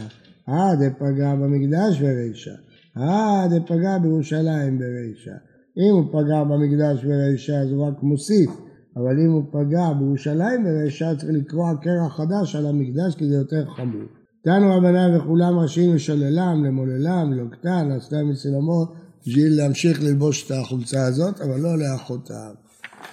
אה, 0.50 0.75
דפגע 0.75 1.36
במקדש 1.36 2.01
ברישה. 2.01 2.55
אה, 2.98 3.48
דפגע 3.48 3.98
בירושלים 3.98 4.79
ברישה. 4.79 5.36
אם 5.77 5.93
הוא 5.93 6.05
פגע 6.12 6.43
במקדש 6.43 7.05
ברישה 7.05 7.62
אז 7.62 7.72
הוא 7.72 7.88
רק 7.88 8.03
מוסיף, 8.03 8.50
אבל 8.97 9.19
אם 9.19 9.31
הוא 9.31 9.43
פגע 9.51 9.93
בירושלים 9.93 10.63
ברישה 10.63 11.15
צריך 11.15 11.31
לקרוע 11.33 11.73
קרע 11.81 12.09
חדש 12.09 12.55
על 12.55 12.65
המקדש 12.65 13.15
כי 13.15 13.27
זה 13.27 13.35
יותר 13.35 13.65
חמור. 13.75 14.01
תנו 14.43 14.77
רבנן 14.77 15.17
וכולם 15.17 15.59
ראשים 15.59 15.95
לשללם, 15.95 16.63
למוללם, 16.65 17.33
לעוקתן, 17.33 17.89
לעשתם 17.89 18.29
מסלמות, 18.29 18.93
בשביל 19.27 19.57
להמשיך 19.57 20.03
ללבוש 20.03 20.45
את 20.45 20.51
החולצה 20.51 21.05
הזאת, 21.05 21.41
אבל 21.41 21.59
לא 21.59 21.77
לאחותה. 21.77 22.50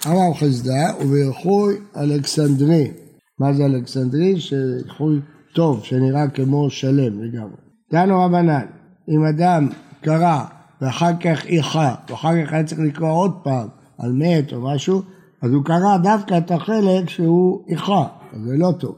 אמר 0.07 0.33
חסדה 0.33 0.93
ובירכוי 1.01 1.75
אלכסנדרי. 1.97 2.91
מה 3.39 3.53
זה 3.53 3.65
אלכסנדרי? 3.65 4.39
שאיחוי 4.39 5.19
טוב, 5.55 5.83
שנראה 5.83 6.27
כמו 6.27 6.69
שלם 6.69 7.23
לגמרי. 7.23 7.57
תנו 7.91 8.19
רבנן, 8.19 8.65
אם 9.09 9.25
אדם 9.25 9.69
קרא 10.01 10.43
ואחר 10.81 11.11
כך 11.19 11.45
איכה, 11.45 11.95
ואחר 12.09 12.45
כך 12.45 12.53
היה 12.53 12.63
צריך 12.63 12.81
לקרוא 12.81 13.11
עוד 13.11 13.31
פעם 13.43 13.67
על 13.97 14.11
מת 14.11 14.53
או 14.53 14.61
משהו, 14.61 15.01
אז 15.41 15.53
הוא 15.53 15.65
קרא 15.65 15.97
דווקא 15.97 16.37
את 16.37 16.51
החלק 16.51 17.09
שהוא 17.09 17.63
איכה, 17.67 18.07
אז 18.33 18.41
זה 18.45 18.57
לא 18.57 18.71
טוב. 18.79 18.95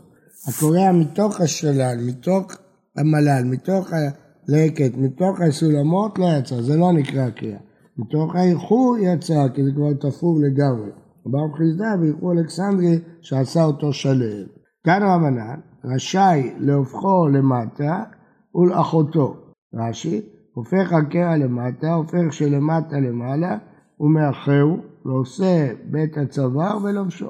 הקורע 0.47 0.91
מתוך 0.91 1.41
השלל, 1.41 1.97
מתוך 2.07 2.45
המלל, 2.97 3.43
מתוך 3.45 3.89
הלקט, 3.93 4.97
מתוך 4.97 5.41
הסולמות 5.41 6.19
לא 6.19 6.25
יצא, 6.39 6.61
זה 6.61 6.77
לא 6.77 6.91
נקרא 6.93 7.29
קריאה. 7.29 7.59
מתוך 7.97 8.35
האיחור 8.35 8.97
יצא, 9.01 9.47
כי 9.53 9.63
זה 9.63 9.71
כבר 9.75 9.93
תפור 9.93 10.39
לגמרי. 10.39 10.89
ברוך 11.25 11.57
חסדה 11.57 11.97
באיחור 11.99 12.31
אלכסנדרי 12.31 12.99
שעשה 13.21 13.63
אותו 13.63 13.93
שלם. 13.93 14.45
כאן 14.83 15.01
רבנן, 15.03 15.59
רשאי 15.85 16.53
להופכו 16.57 17.27
למטה 17.27 18.03
ולאחותו. 18.55 19.35
רש"י, 19.73 20.21
הופך 20.53 20.93
הקרע 20.93 21.37
למטה, 21.37 21.93
הופך 21.93 22.31
שלמטה 22.31 22.99
למעלה, 22.99 23.57
ומאחהו, 23.99 24.77
ועושה 25.05 25.73
בית 25.91 26.17
הצוואר 26.17 26.77
ולובשו. 26.83 27.29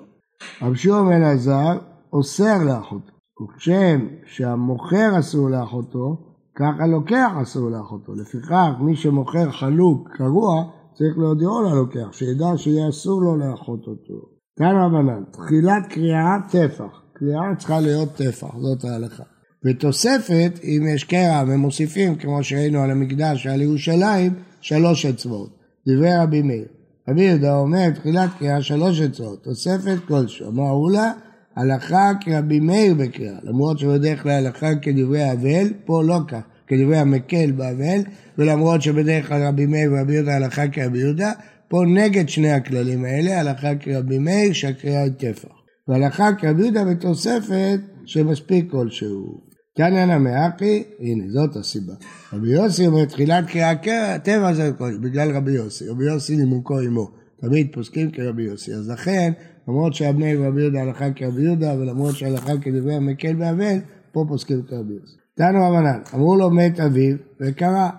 רב 0.62 0.76
שמעון 0.76 1.12
אלעזר 1.12 1.80
אוסר 2.14 2.64
לאחותו, 2.64 3.12
וכשם 3.44 4.08
שהמוכר 4.26 5.20
אסור 5.20 5.50
לאחותו, 5.50 6.18
כך 6.56 6.80
הלוקח 6.80 7.32
אסור 7.42 7.70
לאחותו. 7.70 8.14
לפיכך, 8.14 8.72
מי 8.80 8.96
שמוכר 8.96 9.52
חלוק 9.52 10.10
קרוע, 10.18 10.64
צריך 10.94 11.18
להודיעו 11.18 11.62
ללוקח, 11.62 12.12
שידע 12.12 12.58
שיהיה 12.58 12.90
אסור 12.90 13.22
לו 13.22 13.38
לאחות 13.38 13.80
אותו. 13.88 14.34
כאן 14.60 14.76
רבנן, 14.76 15.24
תחילת 15.32 15.88
קריאה 15.90 16.38
טפח. 16.50 17.02
קריאה 17.14 17.56
צריכה 17.58 17.80
להיות 17.80 18.10
טפח, 18.10 18.56
זאת 18.58 18.86
ההלכה. 18.86 19.24
ותוספת, 19.66 20.60
אם 20.64 20.82
יש 20.96 21.04
קרע 21.04 21.44
ומוסיפים, 21.48 22.16
כמו 22.16 22.44
שראינו 22.44 22.80
על 22.80 22.92
המקדש 22.92 23.46
ועל 23.46 23.62
ירושלים, 23.62 24.34
שלוש 24.62 25.06
אצבעות. 25.06 25.50
דברי 25.88 26.18
רבי 26.24 26.42
מאיר. 26.42 26.68
רבי 27.08 27.22
יהודה 27.22 27.56
אומר, 27.56 27.90
תחילת 27.90 28.30
קריאה 28.40 28.62
שלוש 28.62 29.02
אצבעות, 29.02 29.44
תוספת 29.44 29.98
כלשהו. 30.08 30.50
אמרו 30.50 30.90
לה, 30.90 31.12
הלכה 31.56 32.12
כרבי 32.22 32.60
מאיר 32.60 32.94
בקריאה, 32.94 33.36
למרות 33.44 33.80
שבדרך 33.80 34.24
כלל 34.24 34.32
הלכה 34.32 34.76
כדברי 34.82 35.32
אבל, 35.32 35.74
פה 35.86 36.04
לא 36.04 36.20
כך, 36.28 36.42
כדברי 36.68 36.98
המקל 36.98 37.52
באבל, 37.52 38.02
ולמרות 38.38 38.82
שבדרך 38.82 39.28
כלל 39.28 39.44
רבי 39.44 39.66
מאיר 39.66 39.92
ורבי 39.94 40.14
יהודה 40.14 40.36
הלכה 40.36 40.68
כרבי 40.68 41.00
יהודה, 41.00 41.32
פה 41.68 41.84
נגד 41.88 42.30
שני 42.30 42.52
הכללים 42.52 43.06
האלה, 43.06 43.40
הלכה 43.40 43.76
כרבי 43.76 44.20
מאיר 44.20 44.54
שהקריאה 44.54 45.04
היא 45.04 45.12
טפח. 45.12 45.50
והלכה 45.88 46.30
כרבי 46.34 46.62
יהודה 46.62 46.86
בתוספת 46.86 47.80
שמספיק 48.06 48.72
כלשהו. 48.72 49.53
תניא 49.76 50.06
נמאקי, 50.06 50.84
הנה 51.00 51.24
זאת 51.30 51.56
הסיבה. 51.56 51.94
רבי 52.34 52.50
יוסי 52.50 52.88
אומר 52.88 53.06
תחילת 53.06 53.46
קריאה 53.48 54.18
טבע 54.24 54.54
זה 54.54 54.68
הכל, 54.68 54.98
בגלל 55.02 55.36
רבי 55.36 55.52
יוסי, 55.52 55.90
רבי 55.90 56.06
יוסי 56.06 56.36
נימוקו 56.36 56.80
עמו, 56.80 57.12
תמיד 57.42 57.68
פוסקים 57.74 58.12
כרבי 58.12 58.44
יוסי, 58.44 58.74
אז 58.74 58.90
לכן 58.90 59.34
למרות 59.68 59.94
שאבני 59.94 60.36
רבי 60.36 60.62
יהודה 60.62 60.82
הלכה 60.82 61.12
כרבי 61.12 61.42
יהודה 61.42 61.74
ולמרות 61.80 62.16
שהלכה 62.16 62.58
כדברי 62.62 62.96
המקל 62.96 63.34
באבל, 63.34 63.78
פה 64.12 64.26
פוסקים 64.28 64.62
כרבי 64.64 64.94
יוסי. 64.94 65.16
תנו 65.36 65.60
רבנן, 65.70 66.00
אמרו 66.14 66.36
לו 66.36 66.50
מת 66.50 66.80
אביו 66.80 67.16
וקרא, 67.42 67.90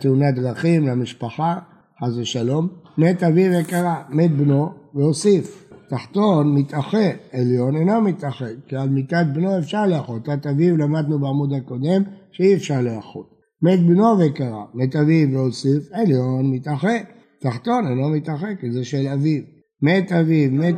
תאונת 0.00 0.34
דרכים 0.34 0.86
למשפחה, 0.86 1.58
חס 2.04 2.16
ושלום, 2.16 2.68
מת 2.98 3.22
אביו 3.22 3.52
וקרא, 3.60 3.94
מת 4.10 4.30
בנו 4.30 4.68
והוסיף. 4.94 5.61
תחתון 5.92 6.54
מתאחה, 6.54 7.06
עליון 7.32 7.76
אינו 7.76 8.00
מתאחה, 8.00 8.44
כי 8.68 8.76
על 8.76 8.88
מיתת 8.88 9.26
בנו 9.34 9.58
אפשר 9.58 9.86
לאחות. 9.86 10.28
בת 10.28 10.46
אביו 10.46 10.76
למדנו 10.76 11.18
בעמוד 11.18 11.52
הקודם 11.52 12.02
שאי 12.32 12.54
אפשר 12.54 12.80
לאחות. 12.80 13.30
מת 13.62 13.80
בנו 13.80 14.04
וקרא, 14.18 14.64
מת 14.74 14.96
אביו 14.96 15.32
והוסיף, 15.32 15.92
עליון 15.92 16.50
מתאחה. 16.52 16.96
תחתון 17.40 17.86
אינו 17.86 18.08
מתאחה, 18.08 18.54
כי 18.60 18.72
זה 18.72 18.84
של 18.84 19.06
אביו. 19.14 19.42
מת 19.82 20.12
אביו, 20.12 20.50
מת... 20.52 20.74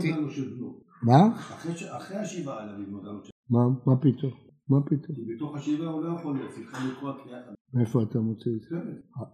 מה? 1.03 1.37
אחרי 1.97 2.17
השבעה 2.17 2.63
על 2.63 2.69
אביו 2.69 2.87
מה? 3.51 3.61
מה 3.87 3.97
פתאום? 3.97 4.33
מה 4.69 4.81
פתאום? 4.87 5.17
בתוך 5.37 5.57
השבעה 5.57 5.89
הוא 5.89 6.05
לא 6.05 6.19
יכול 6.19 6.39
צריכה 6.55 6.87
לקרוא 6.87 7.13
קריאה 7.25 7.39
מאיפה 7.75 8.03
אתה 8.03 8.19
מוציא 8.19 8.53
את 8.57 8.61
זה? 8.71 8.77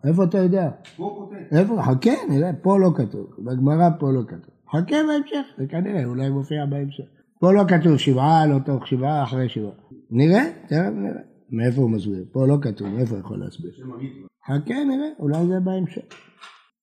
איפה 0.09 0.25
אתה 0.25 0.39
יודע? 0.39 0.71
פה 0.97 1.15
כותב. 1.19 1.57
איפה? 1.57 1.83
חכה, 1.83 2.11
נראה, 2.31 2.53
פה 2.63 2.79
לא 2.79 2.91
כתוב. 2.97 3.27
בגמרא 3.39 3.89
פה 3.99 4.13
לא 4.13 4.23
כתוב. 4.29 4.55
חכה 4.73 4.97
בהמשך, 5.09 5.47
זה 5.59 5.67
כנראה, 5.67 6.05
אולי 6.05 6.31
מופיע 6.31 6.67
בהמשך. 6.67 7.05
פה 7.41 7.53
לא 7.53 7.65
כתוב 7.69 7.97
שבעה, 7.97 8.47
לא 8.47 8.59
תוך 8.59 8.87
שבעה, 8.87 9.23
אחרי 9.23 9.49
שבעה. 9.49 9.71
נראה, 10.11 10.45
תכף 10.67 10.91
נראה. 10.95 11.23
מאיפה 11.51 11.81
הוא 11.81 11.91
מסביר? 11.91 12.25
פה 12.33 12.47
לא 12.47 12.57
כתוב, 12.63 12.89
מאיפה 12.89 13.15
הוא 13.15 13.21
יכול 13.21 13.39
להסביר? 13.39 13.71
חכה 14.47 14.85
נראה, 14.85 15.09
אולי 15.19 15.47
זה 15.47 15.61
בהמשך. 15.61 16.03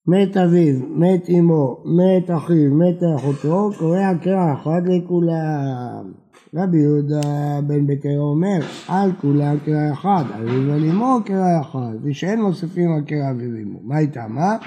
מת 0.07 0.37
אביו, 0.37 0.79
מת 0.89 1.29
אמו, 1.29 1.83
מת 1.85 2.31
אחיו, 2.31 2.73
מת 2.73 3.03
אחותו, 3.15 3.69
קורא 3.79 4.13
קרא 4.21 4.53
אחד 4.53 4.81
לכולם. 4.85 6.11
רבי 6.55 6.77
יהודה 6.77 7.61
בן 7.67 7.87
ביתר 7.87 8.19
אומר, 8.19 8.59
על 8.87 9.11
כולם 9.21 9.57
קרא 9.65 9.93
אחד, 9.93 10.23
אביו 10.35 10.73
על 10.73 10.89
אמו 10.89 11.17
קרא 11.25 11.61
אחד, 11.61 11.95
ושאין 12.03 12.41
מוסיפים 12.41 12.91
על 12.91 13.01
קרא 13.01 13.31
אביו 13.31 13.63
אמו. 13.63 13.79
מה 13.83 13.99
איתה? 13.99 14.27
מה? 14.27 14.57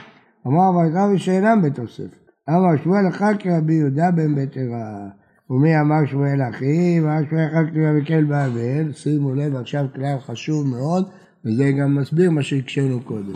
אמר 0.47 0.71
רבי 0.95 1.19
שאינם 1.19 1.63
בתוספת. 1.63 2.20
אמר 2.57 2.83
שמואל 2.83 3.09
אחר 3.09 3.31
כרבי 3.39 3.75
יהודה 3.75 4.11
בן 4.11 4.35
ביתרה. 4.35 5.09
ומי 5.51 5.81
אמר 5.81 6.07
שמואל 6.11 6.43
אחי, 6.51 7.01
ואמר 7.01 7.29
שמואל 7.31 7.47
אחר 7.47 7.65
כרבי 7.75 8.01
מקל 8.01 8.25
באבל, 8.25 8.93
שימו 8.93 9.35
לב 9.35 9.57
עכשיו 9.57 9.87
כלל 9.95 10.17
חשוב 10.27 10.67
מאוד, 10.67 11.09
וזה 11.45 11.71
גם 11.73 11.95
מסביר 11.95 12.31
מה 12.31 12.43
שהקשינו 12.43 13.01
קודם. 13.01 13.33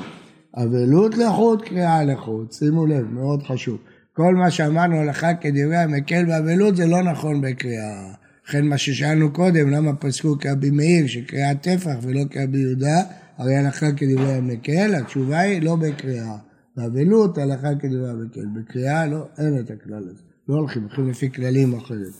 אבלות 0.57 1.17
לחוט, 1.17 1.69
קריאה 1.69 2.05
לחוט, 2.05 2.53
שימו 2.53 2.87
לב, 2.87 3.07
מאוד 3.11 3.43
חשוב. 3.43 3.79
כל 4.13 4.35
מה 4.35 4.51
שאמרנו 4.51 4.97
הלכה 4.97 5.35
כדברי 5.35 5.77
המקל 5.77 6.25
באבלות 6.25 6.77
זה 6.77 6.87
לא 6.87 7.03
נכון 7.03 7.41
בקריאה. 7.41 8.15
לכן 8.49 8.67
מה 8.67 8.79
ששאלנו 8.79 9.33
קודם, 9.33 9.71
למה 9.71 9.95
פסקו 9.95 10.39
כרבי 10.39 10.71
מאיר 10.71 11.07
שקריאה 11.07 11.55
טפח 11.55 11.95
ולא 12.03 12.21
כרבי 12.31 12.59
יהודה, 12.59 13.03
הרי 13.39 13.57
הלכה 13.57 13.93
כדברי 13.93 14.33
המקל, 14.33 14.95
התשובה 14.95 15.39
היא 15.39 15.63
לא 15.63 15.77
בקריאה. 15.77 16.37
באבלות 16.77 17.39
הלכה 17.39 17.75
כדברי 17.75 18.11
המקל, 18.11 18.47
בקריאה 18.47 19.07
לא, 19.07 19.25
אין 19.39 19.59
את 19.61 19.71
הכלל 19.71 20.09
הזה. 20.09 20.23
לא 20.49 20.55
הולכים, 20.55 20.83
הולכים 20.83 21.09
לפי 21.09 21.31
כללים 21.31 21.75
אחרים. 21.75 22.13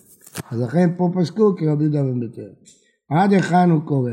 אז 0.51 0.61
לכן 0.61 0.91
פה 0.97 1.11
פסקו 1.15 1.57
כרבי 1.57 1.85
יהודה 1.85 2.03
בן 2.03 2.21
ביתר. 2.21 2.53
עד 3.11 3.33
היכן 3.33 3.71
הוא 3.71 3.81
קורא? 3.85 4.11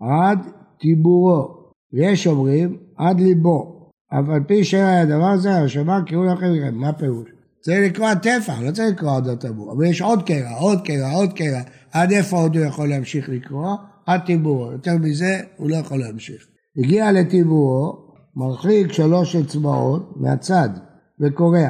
עד 0.00 0.38
טיבורו. 0.80 1.60
ויש 1.92 2.26
אומרים 2.26 2.76
עד 2.96 3.20
ליבו. 3.20 3.90
אף 4.08 4.28
על 4.28 4.44
פי 4.46 4.64
שאין 4.64 4.84
הדבר 4.84 5.28
הזה, 5.28 5.56
השמע 5.56 5.98
קראו 6.06 6.24
לכם, 6.24 6.74
מה 6.74 6.92
פירוש? 6.92 7.28
צריך 7.60 7.90
לקרוא 7.90 8.14
טפח, 8.14 8.60
לא 8.62 8.70
צריך 8.70 8.90
לקרוא 8.90 9.16
עד 9.16 9.28
הטבור. 9.28 9.72
אבל 9.72 9.84
יש 9.84 10.02
עוד 10.02 10.22
קרע, 10.22 10.58
עוד 10.58 10.78
קרע, 10.84 11.12
עוד 11.12 11.32
קרע. 11.32 11.60
עד 11.92 12.12
איפה 12.12 12.36
עוד 12.36 12.56
הוא 12.56 12.64
יכול 12.64 12.88
להמשיך 12.88 13.28
לקרוא? 13.28 13.76
עד 14.06 14.20
טיבורו. 14.26 14.72
יותר 14.72 14.96
מזה 14.96 15.40
הוא 15.56 15.70
לא 15.70 15.76
יכול 15.76 15.98
להמשיך. 15.98 16.46
הגיע 16.76 17.12
לטיבורו, 17.12 18.09
מרחיק 18.40 18.92
שלוש 18.92 19.36
אצבעות 19.36 20.12
מהצד 20.16 20.68
וקורע. 21.20 21.68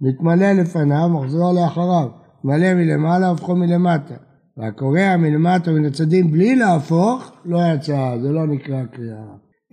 מתמלא 0.00 0.52
לפניו, 0.52 1.08
מחזור 1.08 1.52
לאחריו. 1.52 2.08
מלא 2.44 2.74
מלמעלה, 2.74 3.28
הופכו 3.28 3.56
מלמטה. 3.56 4.14
והקורע 4.56 5.16
מלמטה 5.16 5.70
מן 5.70 5.84
הצדים 5.84 6.30
בלי 6.30 6.56
להפוך, 6.56 7.32
לא 7.44 7.58
יצא, 7.74 8.16
זה 8.22 8.32
לא 8.32 8.46
נקרא 8.46 8.84
קריאה. 8.84 9.24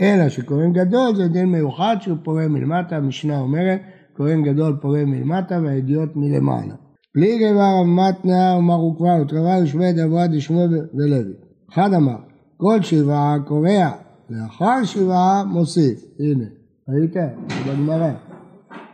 אלא 0.01 0.29
שקוראים 0.29 0.73
גדול 0.73 1.15
זה 1.15 1.27
דין 1.27 1.45
מיוחד 1.45 1.95
שהוא 1.99 2.17
פורה 2.23 2.47
מלמטה, 2.47 2.95
המשנה 2.95 3.39
אומרת, 3.39 3.79
כהן 4.17 4.43
גדול 4.43 4.77
פורה 4.81 5.05
מלמטה 5.05 5.59
והידיעות 5.63 6.09
מלמעלה. 6.15 6.75
בלי 7.15 7.37
גבר 7.39 7.79
רב 7.79 7.87
מתנה 7.87 8.55
ומר 8.57 8.83
וקבע 8.83 9.21
ותרבה 9.21 9.63
ושמי 9.63 9.93
דברה 9.93 10.27
דשמואל 10.27 10.69
ולוי. 10.93 11.33
אחד 11.73 11.93
אמר, 11.93 12.17
כל 12.57 12.81
שבעה 12.81 13.37
קורע, 13.47 13.91
לאחר 14.29 14.83
שבעה 14.83 15.43
מוסיף. 15.43 16.05
הנה, 16.19 16.45
ראיתם? 16.89 17.27
בגמרא. 17.67 18.11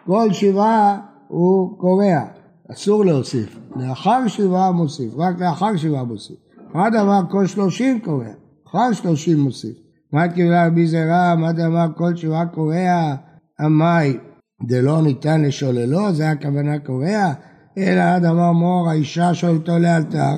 כל 0.06 0.34
שבעה 0.34 1.00
הוא 1.28 1.78
קורע, 1.78 2.26
אסור 2.72 3.06
להוסיף. 3.06 3.60
לאחר 3.76 4.28
שבעה 4.28 4.72
מוסיף, 4.72 5.14
רק 5.18 5.40
לאחר 5.40 5.76
שבעה 5.76 6.04
מוסיף. 6.04 6.38
אחד 6.72 6.96
אמר 6.96 7.22
כל 7.30 7.48
שלושים 7.48 8.00
קורע, 8.00 8.34
אחר 8.68 8.94
שלושים 8.94 9.40
מוסיף. 9.40 9.78
מה 10.14 10.28
קיבלה 10.28 10.68
רבי 10.68 10.88
זרע, 10.88 11.36
מה 11.36 11.52
דאמר 11.52 11.88
כל 11.98 12.16
שבעה 12.16 12.46
קורע, 12.46 13.16
המאי 13.60 14.18
דלא 14.64 15.02
ניתן 15.02 15.42
לשוללו, 15.42 16.14
זה 16.14 16.30
הכוונה 16.30 16.80
קורע, 16.80 17.34
אלא 17.78 18.02
עד 18.02 18.26
אמר 18.26 18.52
מור 18.52 18.90
האישה 18.90 19.34
שולטו 19.34 19.80
לאלתר, 19.80 20.36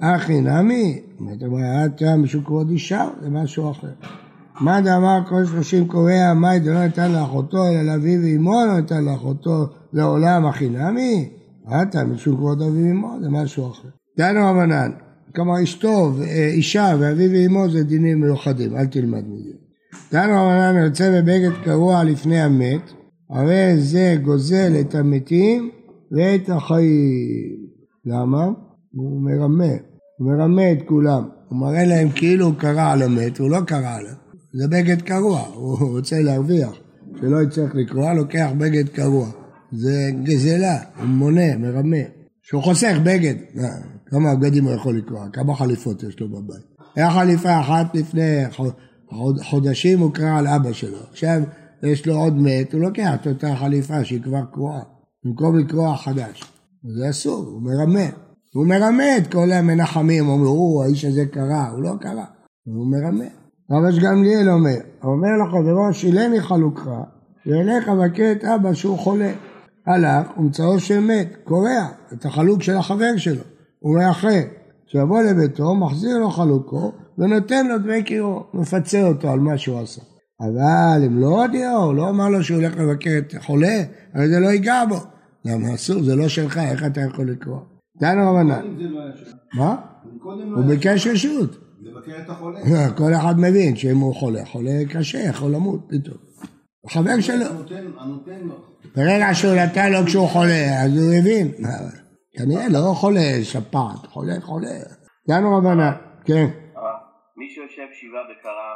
אחי 0.00 0.40
נמי, 0.40 1.02
זאת 1.40 2.00
היה 2.00 2.16
משום 2.16 2.44
כבוד 2.44 2.70
אישה, 2.70 3.08
זה 3.20 3.30
משהו 3.30 3.70
אחר. 3.70 3.92
מה 4.60 4.80
דאמר 4.80 5.20
כל 5.28 5.44
שלושים 5.44 5.88
קורע, 5.88 6.34
מאי 6.34 6.58
דלא 6.58 6.84
ניתן 6.84 7.12
לאחותו, 7.12 7.68
אלא 7.68 7.82
לאביו 7.82 8.20
ואמו 8.22 8.52
לא 8.66 8.80
ניתן 8.80 9.04
לאחותו 9.04 9.66
לעולם 9.92 10.46
אחי 10.46 10.68
נמי, 10.68 11.28
אתה 11.82 12.04
משום 12.04 12.36
כבוד 12.36 12.62
אביו 12.62 12.84
ואמו, 12.84 13.16
זה 13.22 13.28
משהו 13.28 13.70
אחר. 13.70 13.88
דנו 14.18 14.40
רבנן, 14.50 14.90
כלומר 15.34 15.62
אשתו, 15.62 16.12
אישה 16.52 16.94
ואביו 16.98 17.30
ואמו 17.30 17.70
זה 17.70 17.84
דינים 17.84 18.20
מיוחדים, 18.20 18.76
אל 18.76 18.86
תלמד 18.86 19.24
מזה. 19.28 19.52
דנו 20.12 20.32
רבנן 20.32 20.84
יוצא 20.84 21.20
בבגד 21.20 21.52
קרוע 21.64 22.04
לפני 22.04 22.40
המת, 22.40 22.92
הרי 23.30 23.76
זה 23.78 24.16
גוזל 24.22 24.72
את 24.80 24.94
המתים 24.94 25.70
ואת 26.12 26.50
החיים. 26.50 27.70
למה? 28.06 28.44
הוא 28.92 29.22
מרמה, 29.22 29.74
הוא 30.18 30.32
מרמה 30.32 30.72
את 30.72 30.78
כולם. 30.86 31.22
הוא 31.48 31.58
מראה 31.58 31.84
להם 31.84 32.08
כאילו 32.14 32.46
הוא 32.46 32.54
קרא 32.54 32.92
על 32.92 33.02
המת, 33.02 33.38
הוא 33.38 33.50
לא 33.50 33.60
קרא 33.66 33.96
עליו. 33.96 34.29
זה 34.54 34.68
בגד 34.68 35.02
קרוע, 35.02 35.40
הוא 35.40 35.98
רוצה 35.98 36.20
להרוויח. 36.20 36.72
שלא 37.20 37.42
יצטרך 37.42 37.74
לקרוע, 37.74 38.14
לוקח 38.14 38.50
בגד 38.58 38.88
קרוע. 38.88 39.30
זה 39.72 40.10
גזלה, 40.22 40.78
הוא 40.98 41.06
מונה, 41.06 41.56
מרמה. 41.56 41.96
שהוא 42.42 42.62
חוסך 42.62 42.96
בגד. 43.04 43.34
כמה 44.06 44.34
בגדים 44.34 44.64
הוא 44.64 44.74
יכול 44.74 44.98
לקרוע? 44.98 45.28
כמה 45.32 45.54
חליפות 45.54 46.02
יש 46.02 46.20
לו 46.20 46.28
בבית? 46.28 46.64
היה 46.96 47.10
חליפה 47.10 47.60
אחת 47.60 47.94
לפני 47.94 48.44
חודשים, 49.42 49.98
הוא 49.98 50.12
קרא 50.12 50.38
על 50.38 50.46
אבא 50.46 50.72
שלו. 50.72 50.98
עכשיו 51.10 51.42
יש 51.82 52.06
לו 52.06 52.14
עוד 52.14 52.36
מת, 52.36 52.72
הוא 52.72 52.80
לוקח 52.80 53.14
את 53.14 53.26
אותה 53.26 53.56
חליפה 53.56 54.04
שהיא 54.04 54.22
כבר 54.22 54.44
קרועה, 54.52 54.80
במקום 55.24 55.58
לקרוע 55.58 55.96
חדש. 55.96 56.42
זה 56.96 57.10
אסור, 57.10 57.44
הוא 57.46 57.62
מרמה. 57.62 58.08
הוא 58.54 58.66
מרמה 58.66 59.16
את 59.16 59.32
כל 59.32 59.52
המנחמים, 59.52 60.28
אומרים, 60.28 60.82
האיש 60.82 61.04
הזה 61.04 61.26
קרא, 61.26 61.68
הוא 61.72 61.82
לא 61.82 61.92
קרא, 62.00 62.24
הוא 62.64 62.86
מרמה. 62.90 63.39
רבש 63.70 63.98
גמליאל 63.98 64.50
אומר, 64.50 64.76
אומר 65.02 65.28
לחברו, 65.42 65.92
שילני 65.92 66.40
חלוקך, 66.40 66.88
וילך 67.46 67.88
אבקר 67.88 68.32
את 68.32 68.44
אבא 68.44 68.74
שהוא 68.74 68.98
חולה. 68.98 69.32
הלך 69.86 70.38
ומצאו 70.38 70.78
של 70.78 71.00
מת, 71.00 71.36
קורע 71.44 71.86
את 72.12 72.24
החלוק 72.24 72.62
של 72.62 72.76
החבר 72.76 73.16
שלו, 73.16 73.42
הוא 73.78 73.98
מאחר. 73.98 74.40
כשיבוא 74.86 75.22
לביתו, 75.22 75.74
מחזיר 75.74 76.18
לו 76.18 76.30
חלוקו 76.30 76.92
ונותן 77.18 77.66
לו 77.66 77.78
דמי 77.78 78.02
קירו, 78.02 78.44
מפצה 78.54 79.02
אותו 79.02 79.28
על 79.30 79.40
מה 79.40 79.58
שהוא 79.58 79.80
עשה. 79.80 80.02
אבל 80.40 81.04
אם 81.06 81.18
לא 81.18 81.42
הודיעו, 81.42 81.92
לא 81.92 82.08
אמר 82.08 82.28
לו 82.28 82.44
שהוא 82.44 82.56
הולך 82.56 82.76
לבקר 82.76 83.10
את 83.18 83.34
החולה, 83.34 83.82
הרי 84.14 84.28
זה 84.28 84.40
לא 84.40 84.46
ייגע 84.46 84.84
בו. 84.88 84.96
למה 85.44 85.74
אסור, 85.74 86.02
זה 86.02 86.16
לא 86.16 86.28
שלך, 86.28 86.58
איך 86.58 86.84
אתה 86.84 87.00
יכול 87.00 87.30
לקרוא? 87.30 87.58
דנו 88.00 88.30
רבנן. 88.30 88.62
לא 88.78 89.00
מה? 89.54 89.76
לא 90.24 90.56
הוא 90.56 90.64
ביקש 90.64 91.06
רשות. 91.06 91.69
לבקר 91.80 92.12
את 92.24 92.30
החולה. 92.30 92.60
כל 92.98 93.14
אחד 93.20 93.34
מבין 93.38 93.76
שאם 93.76 93.96
הוא 93.96 94.14
חולה, 94.14 94.46
חולה 94.46 94.70
קשה, 94.92 95.18
יכול 95.18 95.50
למות 95.50 95.80
פתאום. 95.88 96.16
חבר 96.88 97.20
שלו. 97.20 97.44
הנותן 97.98 98.40
לו. 98.42 98.54
ברגע 98.96 99.26
שהוא 99.32 99.54
נתן 99.54 99.92
לו 99.92 99.98
כשהוא 100.06 100.28
חולה, 100.28 100.82
אז 100.84 101.02
הוא 101.02 101.14
הבין. 101.18 101.48
כנראה 102.38 102.68
לא 102.68 102.94
חולה 102.94 103.20
שפעת, 103.42 104.06
חולה 104.06 104.40
חולה. 104.40 104.78
דנו 105.28 105.56
רבנן, 105.56 105.92
כן. 106.24 106.46
מי 107.36 107.48
שיושב 107.48 107.88
שבעה 108.00 108.22
וקרא 108.22 108.70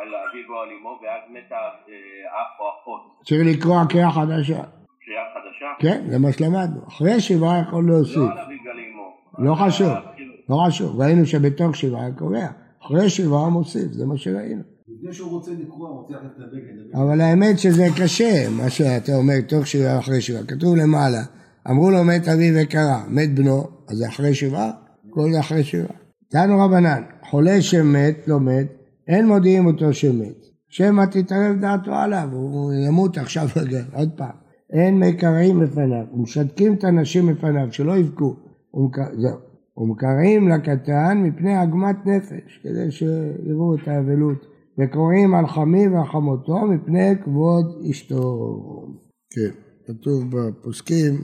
על 0.00 0.08
אביו 0.08 0.56
או 0.56 0.62
על 0.62 0.68
אמו 0.80 0.98
ואז 1.02 1.22
מתה 1.30 1.56
אח 2.40 2.60
או 2.60 2.64
אחות. 2.70 3.24
צריך 3.24 3.40
לקרוא 3.46 3.84
קריאה 3.88 4.10
חדשה. 4.10 4.62
קריאה 5.04 5.24
חדשה? 5.34 5.66
כן, 5.78 6.10
זה 6.10 6.18
מה 6.18 6.32
שלמדנו. 6.32 6.88
אחרי 6.88 7.20
שבעה 7.20 7.60
יכול 7.60 7.86
להוסיף. 7.86 8.16
לא 8.16 8.22
על 8.22 8.38
אביו 8.38 8.58
ועל 8.66 8.78
אמו. 8.78 9.08
לא 9.38 9.54
חשוב, 9.54 9.92
לא 10.50 10.64
חשוב. 10.66 11.00
ראינו 11.00 11.26
שבתוך 11.26 11.76
שבעה 11.76 12.12
קורע. 12.12 12.46
אחרי 12.86 13.10
שבעה 13.10 13.48
מוסיף, 13.48 13.92
זה 13.92 14.06
מה 14.06 14.16
שראינו. 14.16 14.62
לפני 14.88 15.12
שהוא 15.12 15.30
רוצה 15.30 15.50
לקרוא, 15.52 15.88
הוא 15.88 16.00
רוצה 16.00 16.14
ללכת 16.14 16.38
לבגד. 16.38 16.94
אבל 16.94 17.20
האמת 17.20 17.58
שזה 17.58 17.86
קשה, 17.96 18.48
מה 18.50 18.70
שאתה 18.70 19.16
אומר, 19.16 19.40
תוך 19.48 19.66
שבעה 19.66 19.98
אחרי 19.98 20.20
שבעה. 20.20 20.42
כתוב 20.42 20.76
למעלה, 20.76 21.22
אמרו 21.70 21.90
לו 21.90 22.04
מת 22.04 22.28
אביו 22.28 22.54
וקרא, 22.62 23.00
מת 23.08 23.34
בנו, 23.34 23.64
אז 23.88 23.96
זה 23.96 24.08
אחרי 24.08 24.34
שבעה? 24.34 24.70
כל 25.10 25.32
זה 25.32 25.40
אחרי 25.40 25.64
שבעה. 25.64 25.96
תנו 26.28 26.58
רבנן, 26.58 27.02
חולה 27.30 27.62
שמת, 27.62 28.28
לא 28.28 28.40
מת, 28.40 28.66
אין 29.08 29.26
מודיעים 29.26 29.66
אותו 29.66 29.94
שמת. 29.94 30.46
שמא 30.68 31.04
תתערב 31.04 31.56
דעתו 31.60 31.94
עליו, 31.94 32.28
הוא 32.32 32.72
ימות 32.72 33.18
עכשיו 33.18 33.48
רגע, 33.56 33.82
עוד 33.94 34.10
פעם. 34.16 34.34
אין 34.72 34.98
מקרעים 34.98 35.60
בפניו, 35.60 36.04
ומשתקים 36.14 36.74
את 36.74 36.84
הנשים 36.84 37.26
בפניו, 37.26 37.72
שלא 37.72 37.96
יבכו. 37.96 38.36
זהו. 39.18 39.49
ומקרעים 39.80 40.48
לקטן 40.48 41.22
מפני 41.22 41.56
עגמת 41.56 42.06
נפש, 42.06 42.60
כדי 42.62 42.90
שיראו 42.90 43.74
את 43.74 43.88
האבלות. 43.88 44.46
וקוראים 44.78 45.34
על 45.34 45.46
חמי 45.46 45.88
וחמותו 45.88 46.66
מפני 46.66 47.14
כבוד 47.24 47.84
אשתו. 47.90 48.50
כן, 49.30 49.50
כתוב 49.86 50.24
בפוסקים 50.30 51.22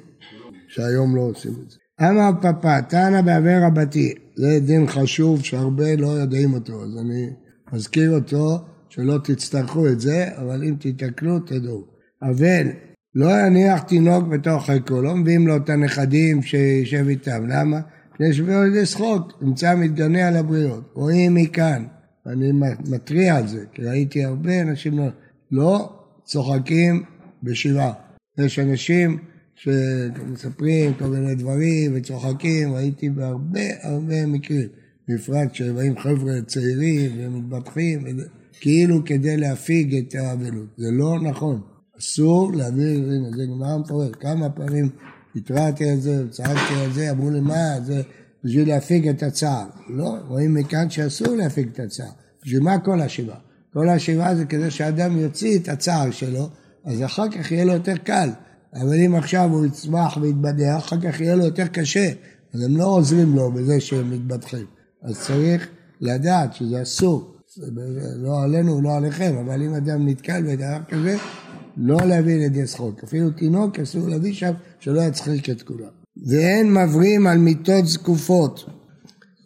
שהיום 0.68 1.16
לא 1.16 1.20
עושים 1.20 1.52
את 1.64 1.70
זה. 1.70 1.78
אמר 2.00 2.30
פפא, 2.40 2.80
תנא 2.80 3.20
בעבר 3.22 3.58
רבתי, 3.66 4.14
זה 4.36 4.60
דין 4.66 4.86
חשוב 4.86 5.42
שהרבה 5.42 5.96
לא 5.96 6.06
יודעים 6.06 6.54
אותו, 6.54 6.82
אז 6.82 6.98
אני 7.00 7.30
מזכיר 7.72 8.14
אותו 8.14 8.58
שלא 8.88 9.18
תצטרכו 9.24 9.88
את 9.88 10.00
זה, 10.00 10.24
אבל 10.36 10.62
אם 10.64 10.74
תתקנו 10.78 11.38
תדעו. 11.38 11.84
אבל 12.22 12.66
לא 13.14 13.30
יניח 13.46 13.82
תינוק 13.82 14.28
בתוך 14.28 14.66
חלקו, 14.66 15.02
לא 15.02 15.16
מביאים 15.16 15.46
לו 15.46 15.56
את 15.56 15.70
הנכדים 15.70 16.42
שישב 16.42 17.08
איתם, 17.08 17.46
למה? 17.48 17.80
כדי 18.18 18.32
שיביאו 18.32 18.62
לידי 18.62 18.86
שחוק, 18.86 19.32
נמצא 19.42 19.74
מתגנה 19.74 20.28
על 20.28 20.36
הבריות, 20.36 20.90
רואים 20.94 21.34
מכאן, 21.34 21.84
אני 22.26 22.52
מתריע 22.90 23.36
על 23.36 23.46
זה, 23.46 23.64
כי 23.72 23.82
ראיתי 23.82 24.24
הרבה 24.24 24.62
אנשים 24.62 24.98
לא, 24.98 25.06
לא 25.50 25.92
צוחקים 26.24 27.02
בשבעה. 27.42 27.92
יש 28.38 28.58
אנשים 28.58 29.18
שמספרים 29.54 30.94
כל 30.94 31.04
מיני 31.04 31.34
דברים 31.34 31.92
וצוחקים, 31.94 32.72
ראיתי 32.72 33.10
בהרבה 33.10 33.60
הרבה 33.82 34.26
מקרים, 34.26 34.68
בפרט 35.08 35.52
כשבאים 35.52 35.98
חבר'ה 35.98 36.42
צעירים 36.46 37.10
ומתבטחים, 37.18 38.04
כאילו 38.60 39.04
כדי 39.04 39.36
להפיג 39.36 39.96
את 39.96 40.14
האבלות. 40.14 40.66
זה 40.76 40.90
לא 40.90 41.20
נכון, 41.20 41.60
אסור 41.98 42.52
להעביר, 42.54 43.10
הנה 43.10 43.30
זה 43.36 43.44
גמרא 43.46 43.78
מפורט, 43.78 44.16
כמה 44.20 44.50
פעמים 44.50 44.88
התרעתי 45.36 45.90
על 45.90 46.00
זה, 46.00 46.24
צעקתי 46.30 46.74
על 46.84 46.92
זה, 46.92 47.10
אמרו 47.10 47.30
לי 47.30 47.40
מה, 47.40 47.80
זה 47.84 48.02
בשביל 48.44 48.68
להפיג 48.68 49.08
את 49.08 49.22
הצער. 49.22 49.66
לא, 49.88 50.16
רואים 50.28 50.54
מכאן 50.54 50.90
שאסור 50.90 51.36
להפיג 51.36 51.68
את 51.72 51.80
הצער. 51.80 52.10
בשביל 52.44 52.62
מה 52.62 52.78
כל 52.78 53.00
השבעה? 53.00 53.38
כל 53.72 53.88
השבעה 53.88 54.34
זה 54.34 54.44
כדי 54.44 54.70
שאדם 54.70 55.18
יוציא 55.18 55.58
את 55.58 55.68
הצער 55.68 56.10
שלו, 56.10 56.48
אז 56.84 57.02
אחר 57.02 57.30
כך 57.30 57.52
יהיה 57.52 57.64
לו 57.64 57.72
יותר 57.72 57.96
קל. 57.96 58.28
אבל 58.74 59.00
אם 59.06 59.14
עכשיו 59.14 59.50
הוא 59.52 59.66
יצמח 59.66 60.18
ויתבדח, 60.20 60.76
אחר 60.78 61.00
כך 61.00 61.20
יהיה 61.20 61.34
לו 61.34 61.44
יותר 61.44 61.66
קשה. 61.66 62.08
אז 62.54 62.62
הם 62.62 62.76
לא 62.76 62.84
עוזרים 62.84 63.34
לו 63.34 63.52
בזה 63.52 63.80
שהם 63.80 64.10
מתבדחים. 64.10 64.66
אז 65.02 65.20
צריך 65.20 65.68
לדעת 66.00 66.54
שזה 66.54 66.82
אסור. 66.82 67.36
לא 68.16 68.42
עלינו, 68.42 68.82
לא 68.82 68.96
עליכם, 68.96 69.36
אבל 69.44 69.62
אם 69.62 69.74
אדם 69.74 70.08
נתקל 70.08 70.42
בדבר 70.42 70.78
כזה, 70.88 71.16
לא 71.76 71.96
להביא 72.06 72.36
לידי 72.36 72.66
שחוק. 72.66 73.04
אפילו 73.04 73.30
תינוק 73.30 73.78
אסור 73.78 74.08
להביא 74.08 74.32
שם 74.32 74.52
שלא 74.80 75.00
יצחיק 75.00 75.50
את 75.50 75.62
כולם. 75.62 75.88
ואין 76.26 76.74
מברים 76.74 77.26
על 77.26 77.38
מיטות 77.38 77.86
זקופות. 77.86 78.64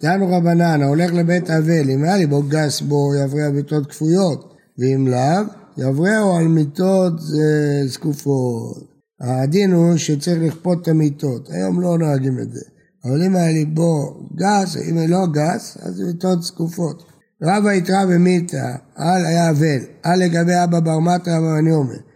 דנו 0.02 0.28
רבנן, 0.28 0.82
ההולך 0.82 1.12
לבית 1.12 1.50
אבל, 1.50 1.90
אם 1.90 2.04
היה 2.04 2.16
לי 2.16 2.26
בו 2.26 2.42
גס 2.42 2.80
בו, 2.80 3.14
יבריע 3.14 3.50
מיטות 3.50 3.86
כפויות, 3.86 4.54
ואם 4.78 5.08
לאו, 5.08 5.44
יבריעו 5.78 6.36
על 6.36 6.48
מיטות 6.48 7.12
אה, 7.12 7.86
זקופות. 7.86 8.90
הדין 9.20 9.72
הוא 9.72 9.96
שצריך 9.96 10.38
לכפות 10.42 10.82
את 10.82 10.88
המיטות, 10.88 11.50
היום 11.50 11.80
לא 11.80 11.98
נוהגים 11.98 12.38
את 12.38 12.52
זה. 12.52 12.60
אבל 13.04 13.22
אם 13.22 13.36
היה 13.36 13.52
לי 13.52 13.64
בו 13.64 14.20
גס, 14.34 14.76
אם 14.90 14.98
לא 15.08 15.26
גס, 15.26 15.78
אז 15.82 16.00
מיטות 16.00 16.42
זקופות. 16.42 17.02
רבא 17.42 17.72
יתרא 17.72 18.04
במיתא, 18.04 18.74
על 18.94 19.26
היה 19.26 19.50
אבל, 19.50 19.78
על 20.02 20.18
לגבי 20.18 20.52
אבא 20.64 20.80
בר 20.80 20.98
מטרא 20.98 21.38
ואני 21.38 21.72
אומר. 21.72 22.09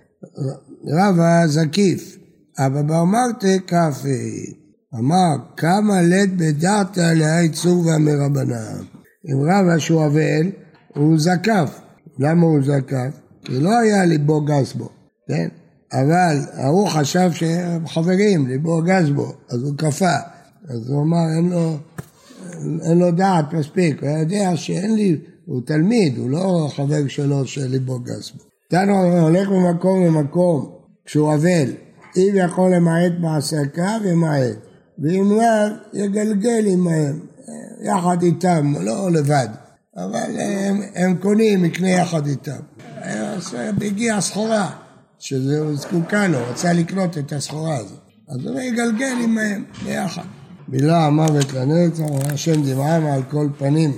רבא 0.87 1.47
זקיף, 1.47 2.17
אבא 2.59 2.83
בר 2.83 3.05
מרתה 3.05 3.59
כפי. 3.67 4.53
אמר, 4.99 5.37
כמה 5.57 6.03
לית 6.03 6.37
בדעתא 6.37 7.13
להי 7.17 7.49
צורבא 7.49 7.99
מרבנן. 7.99 8.83
אם 9.31 9.41
רבא 9.41 9.79
שהוא 9.79 10.07
אבל, 10.07 10.51
הוא 10.95 11.19
זקף. 11.19 11.81
למה 12.19 12.47
הוא 12.47 12.59
זקף? 12.63 13.21
כי 13.45 13.61
לא 13.61 13.79
היה 13.79 14.05
ליבו 14.05 14.41
גס 14.41 14.73
בו, 14.73 14.89
כן? 15.29 15.49
אבל 15.93 16.37
ההוא 16.53 16.89
חשב 16.89 17.31
שהם 17.33 17.89
חברים, 17.89 18.47
ליבו 18.47 18.83
גס 18.83 19.09
בו, 19.09 19.33
אז 19.51 19.63
הוא 19.63 19.79
כפה. 19.79 20.17
אז 20.69 20.91
הוא 20.91 21.03
אמר, 21.03 21.27
אין 21.37 21.51
לו, 21.51 21.77
אין 22.83 22.99
לו 22.99 23.11
דעת 23.11 23.53
מספיק, 23.53 24.03
הוא 24.03 24.11
יודע 24.11 24.57
שאין 24.57 24.95
לי, 24.95 25.17
הוא 25.47 25.63
תלמיד, 25.67 26.19
הוא 26.19 26.31
לא 26.31 26.69
חבר 26.77 27.09
שלו 27.09 27.47
שליבו 27.47 27.99
גס 27.99 28.31
בו. 28.31 28.54
תנו 28.69 29.21
הולך 29.21 29.49
ממקום 29.49 30.05
למקום 30.05 30.71
כשהוא 31.05 31.35
אבל, 31.35 31.71
אם 32.17 32.33
יכול 32.35 32.75
למעט 32.75 33.13
בעסקה, 33.21 33.97
ימעט, 34.05 34.57
ואם 34.99 35.31
לאו, 35.31 35.77
יגלגל 36.05 36.67
עמהם, 36.67 37.21
יחד 37.83 38.23
איתם, 38.23 38.75
לא 38.81 39.11
לבד, 39.11 39.49
אבל 39.97 40.41
הם, 40.41 40.81
הם 40.95 41.17
קונים, 41.17 41.65
יקנה 41.65 41.91
יחד 41.91 42.27
איתם. 42.27 42.61
אז 43.03 43.57
הגיעה 43.81 44.21
סחורה, 44.21 44.71
שהוא 45.19 45.75
זקוקה 45.75 46.27
לו, 46.27 46.39
רצה 46.51 46.73
לקנות 46.73 47.19
את 47.19 47.33
הסחורה 47.33 47.77
הזאת. 47.77 47.99
אז 48.29 48.47
הוא 48.47 48.61
יגלגל 48.61 49.17
עמהם 49.25 49.65
ביחד. 49.85 50.23
מילה 50.69 51.07
המוות 51.07 51.53
לנצח, 51.53 52.05
השם 52.33 52.63
דמעם 52.63 53.07
על 53.07 53.23
כל 53.31 53.49
פנים. 53.59 53.93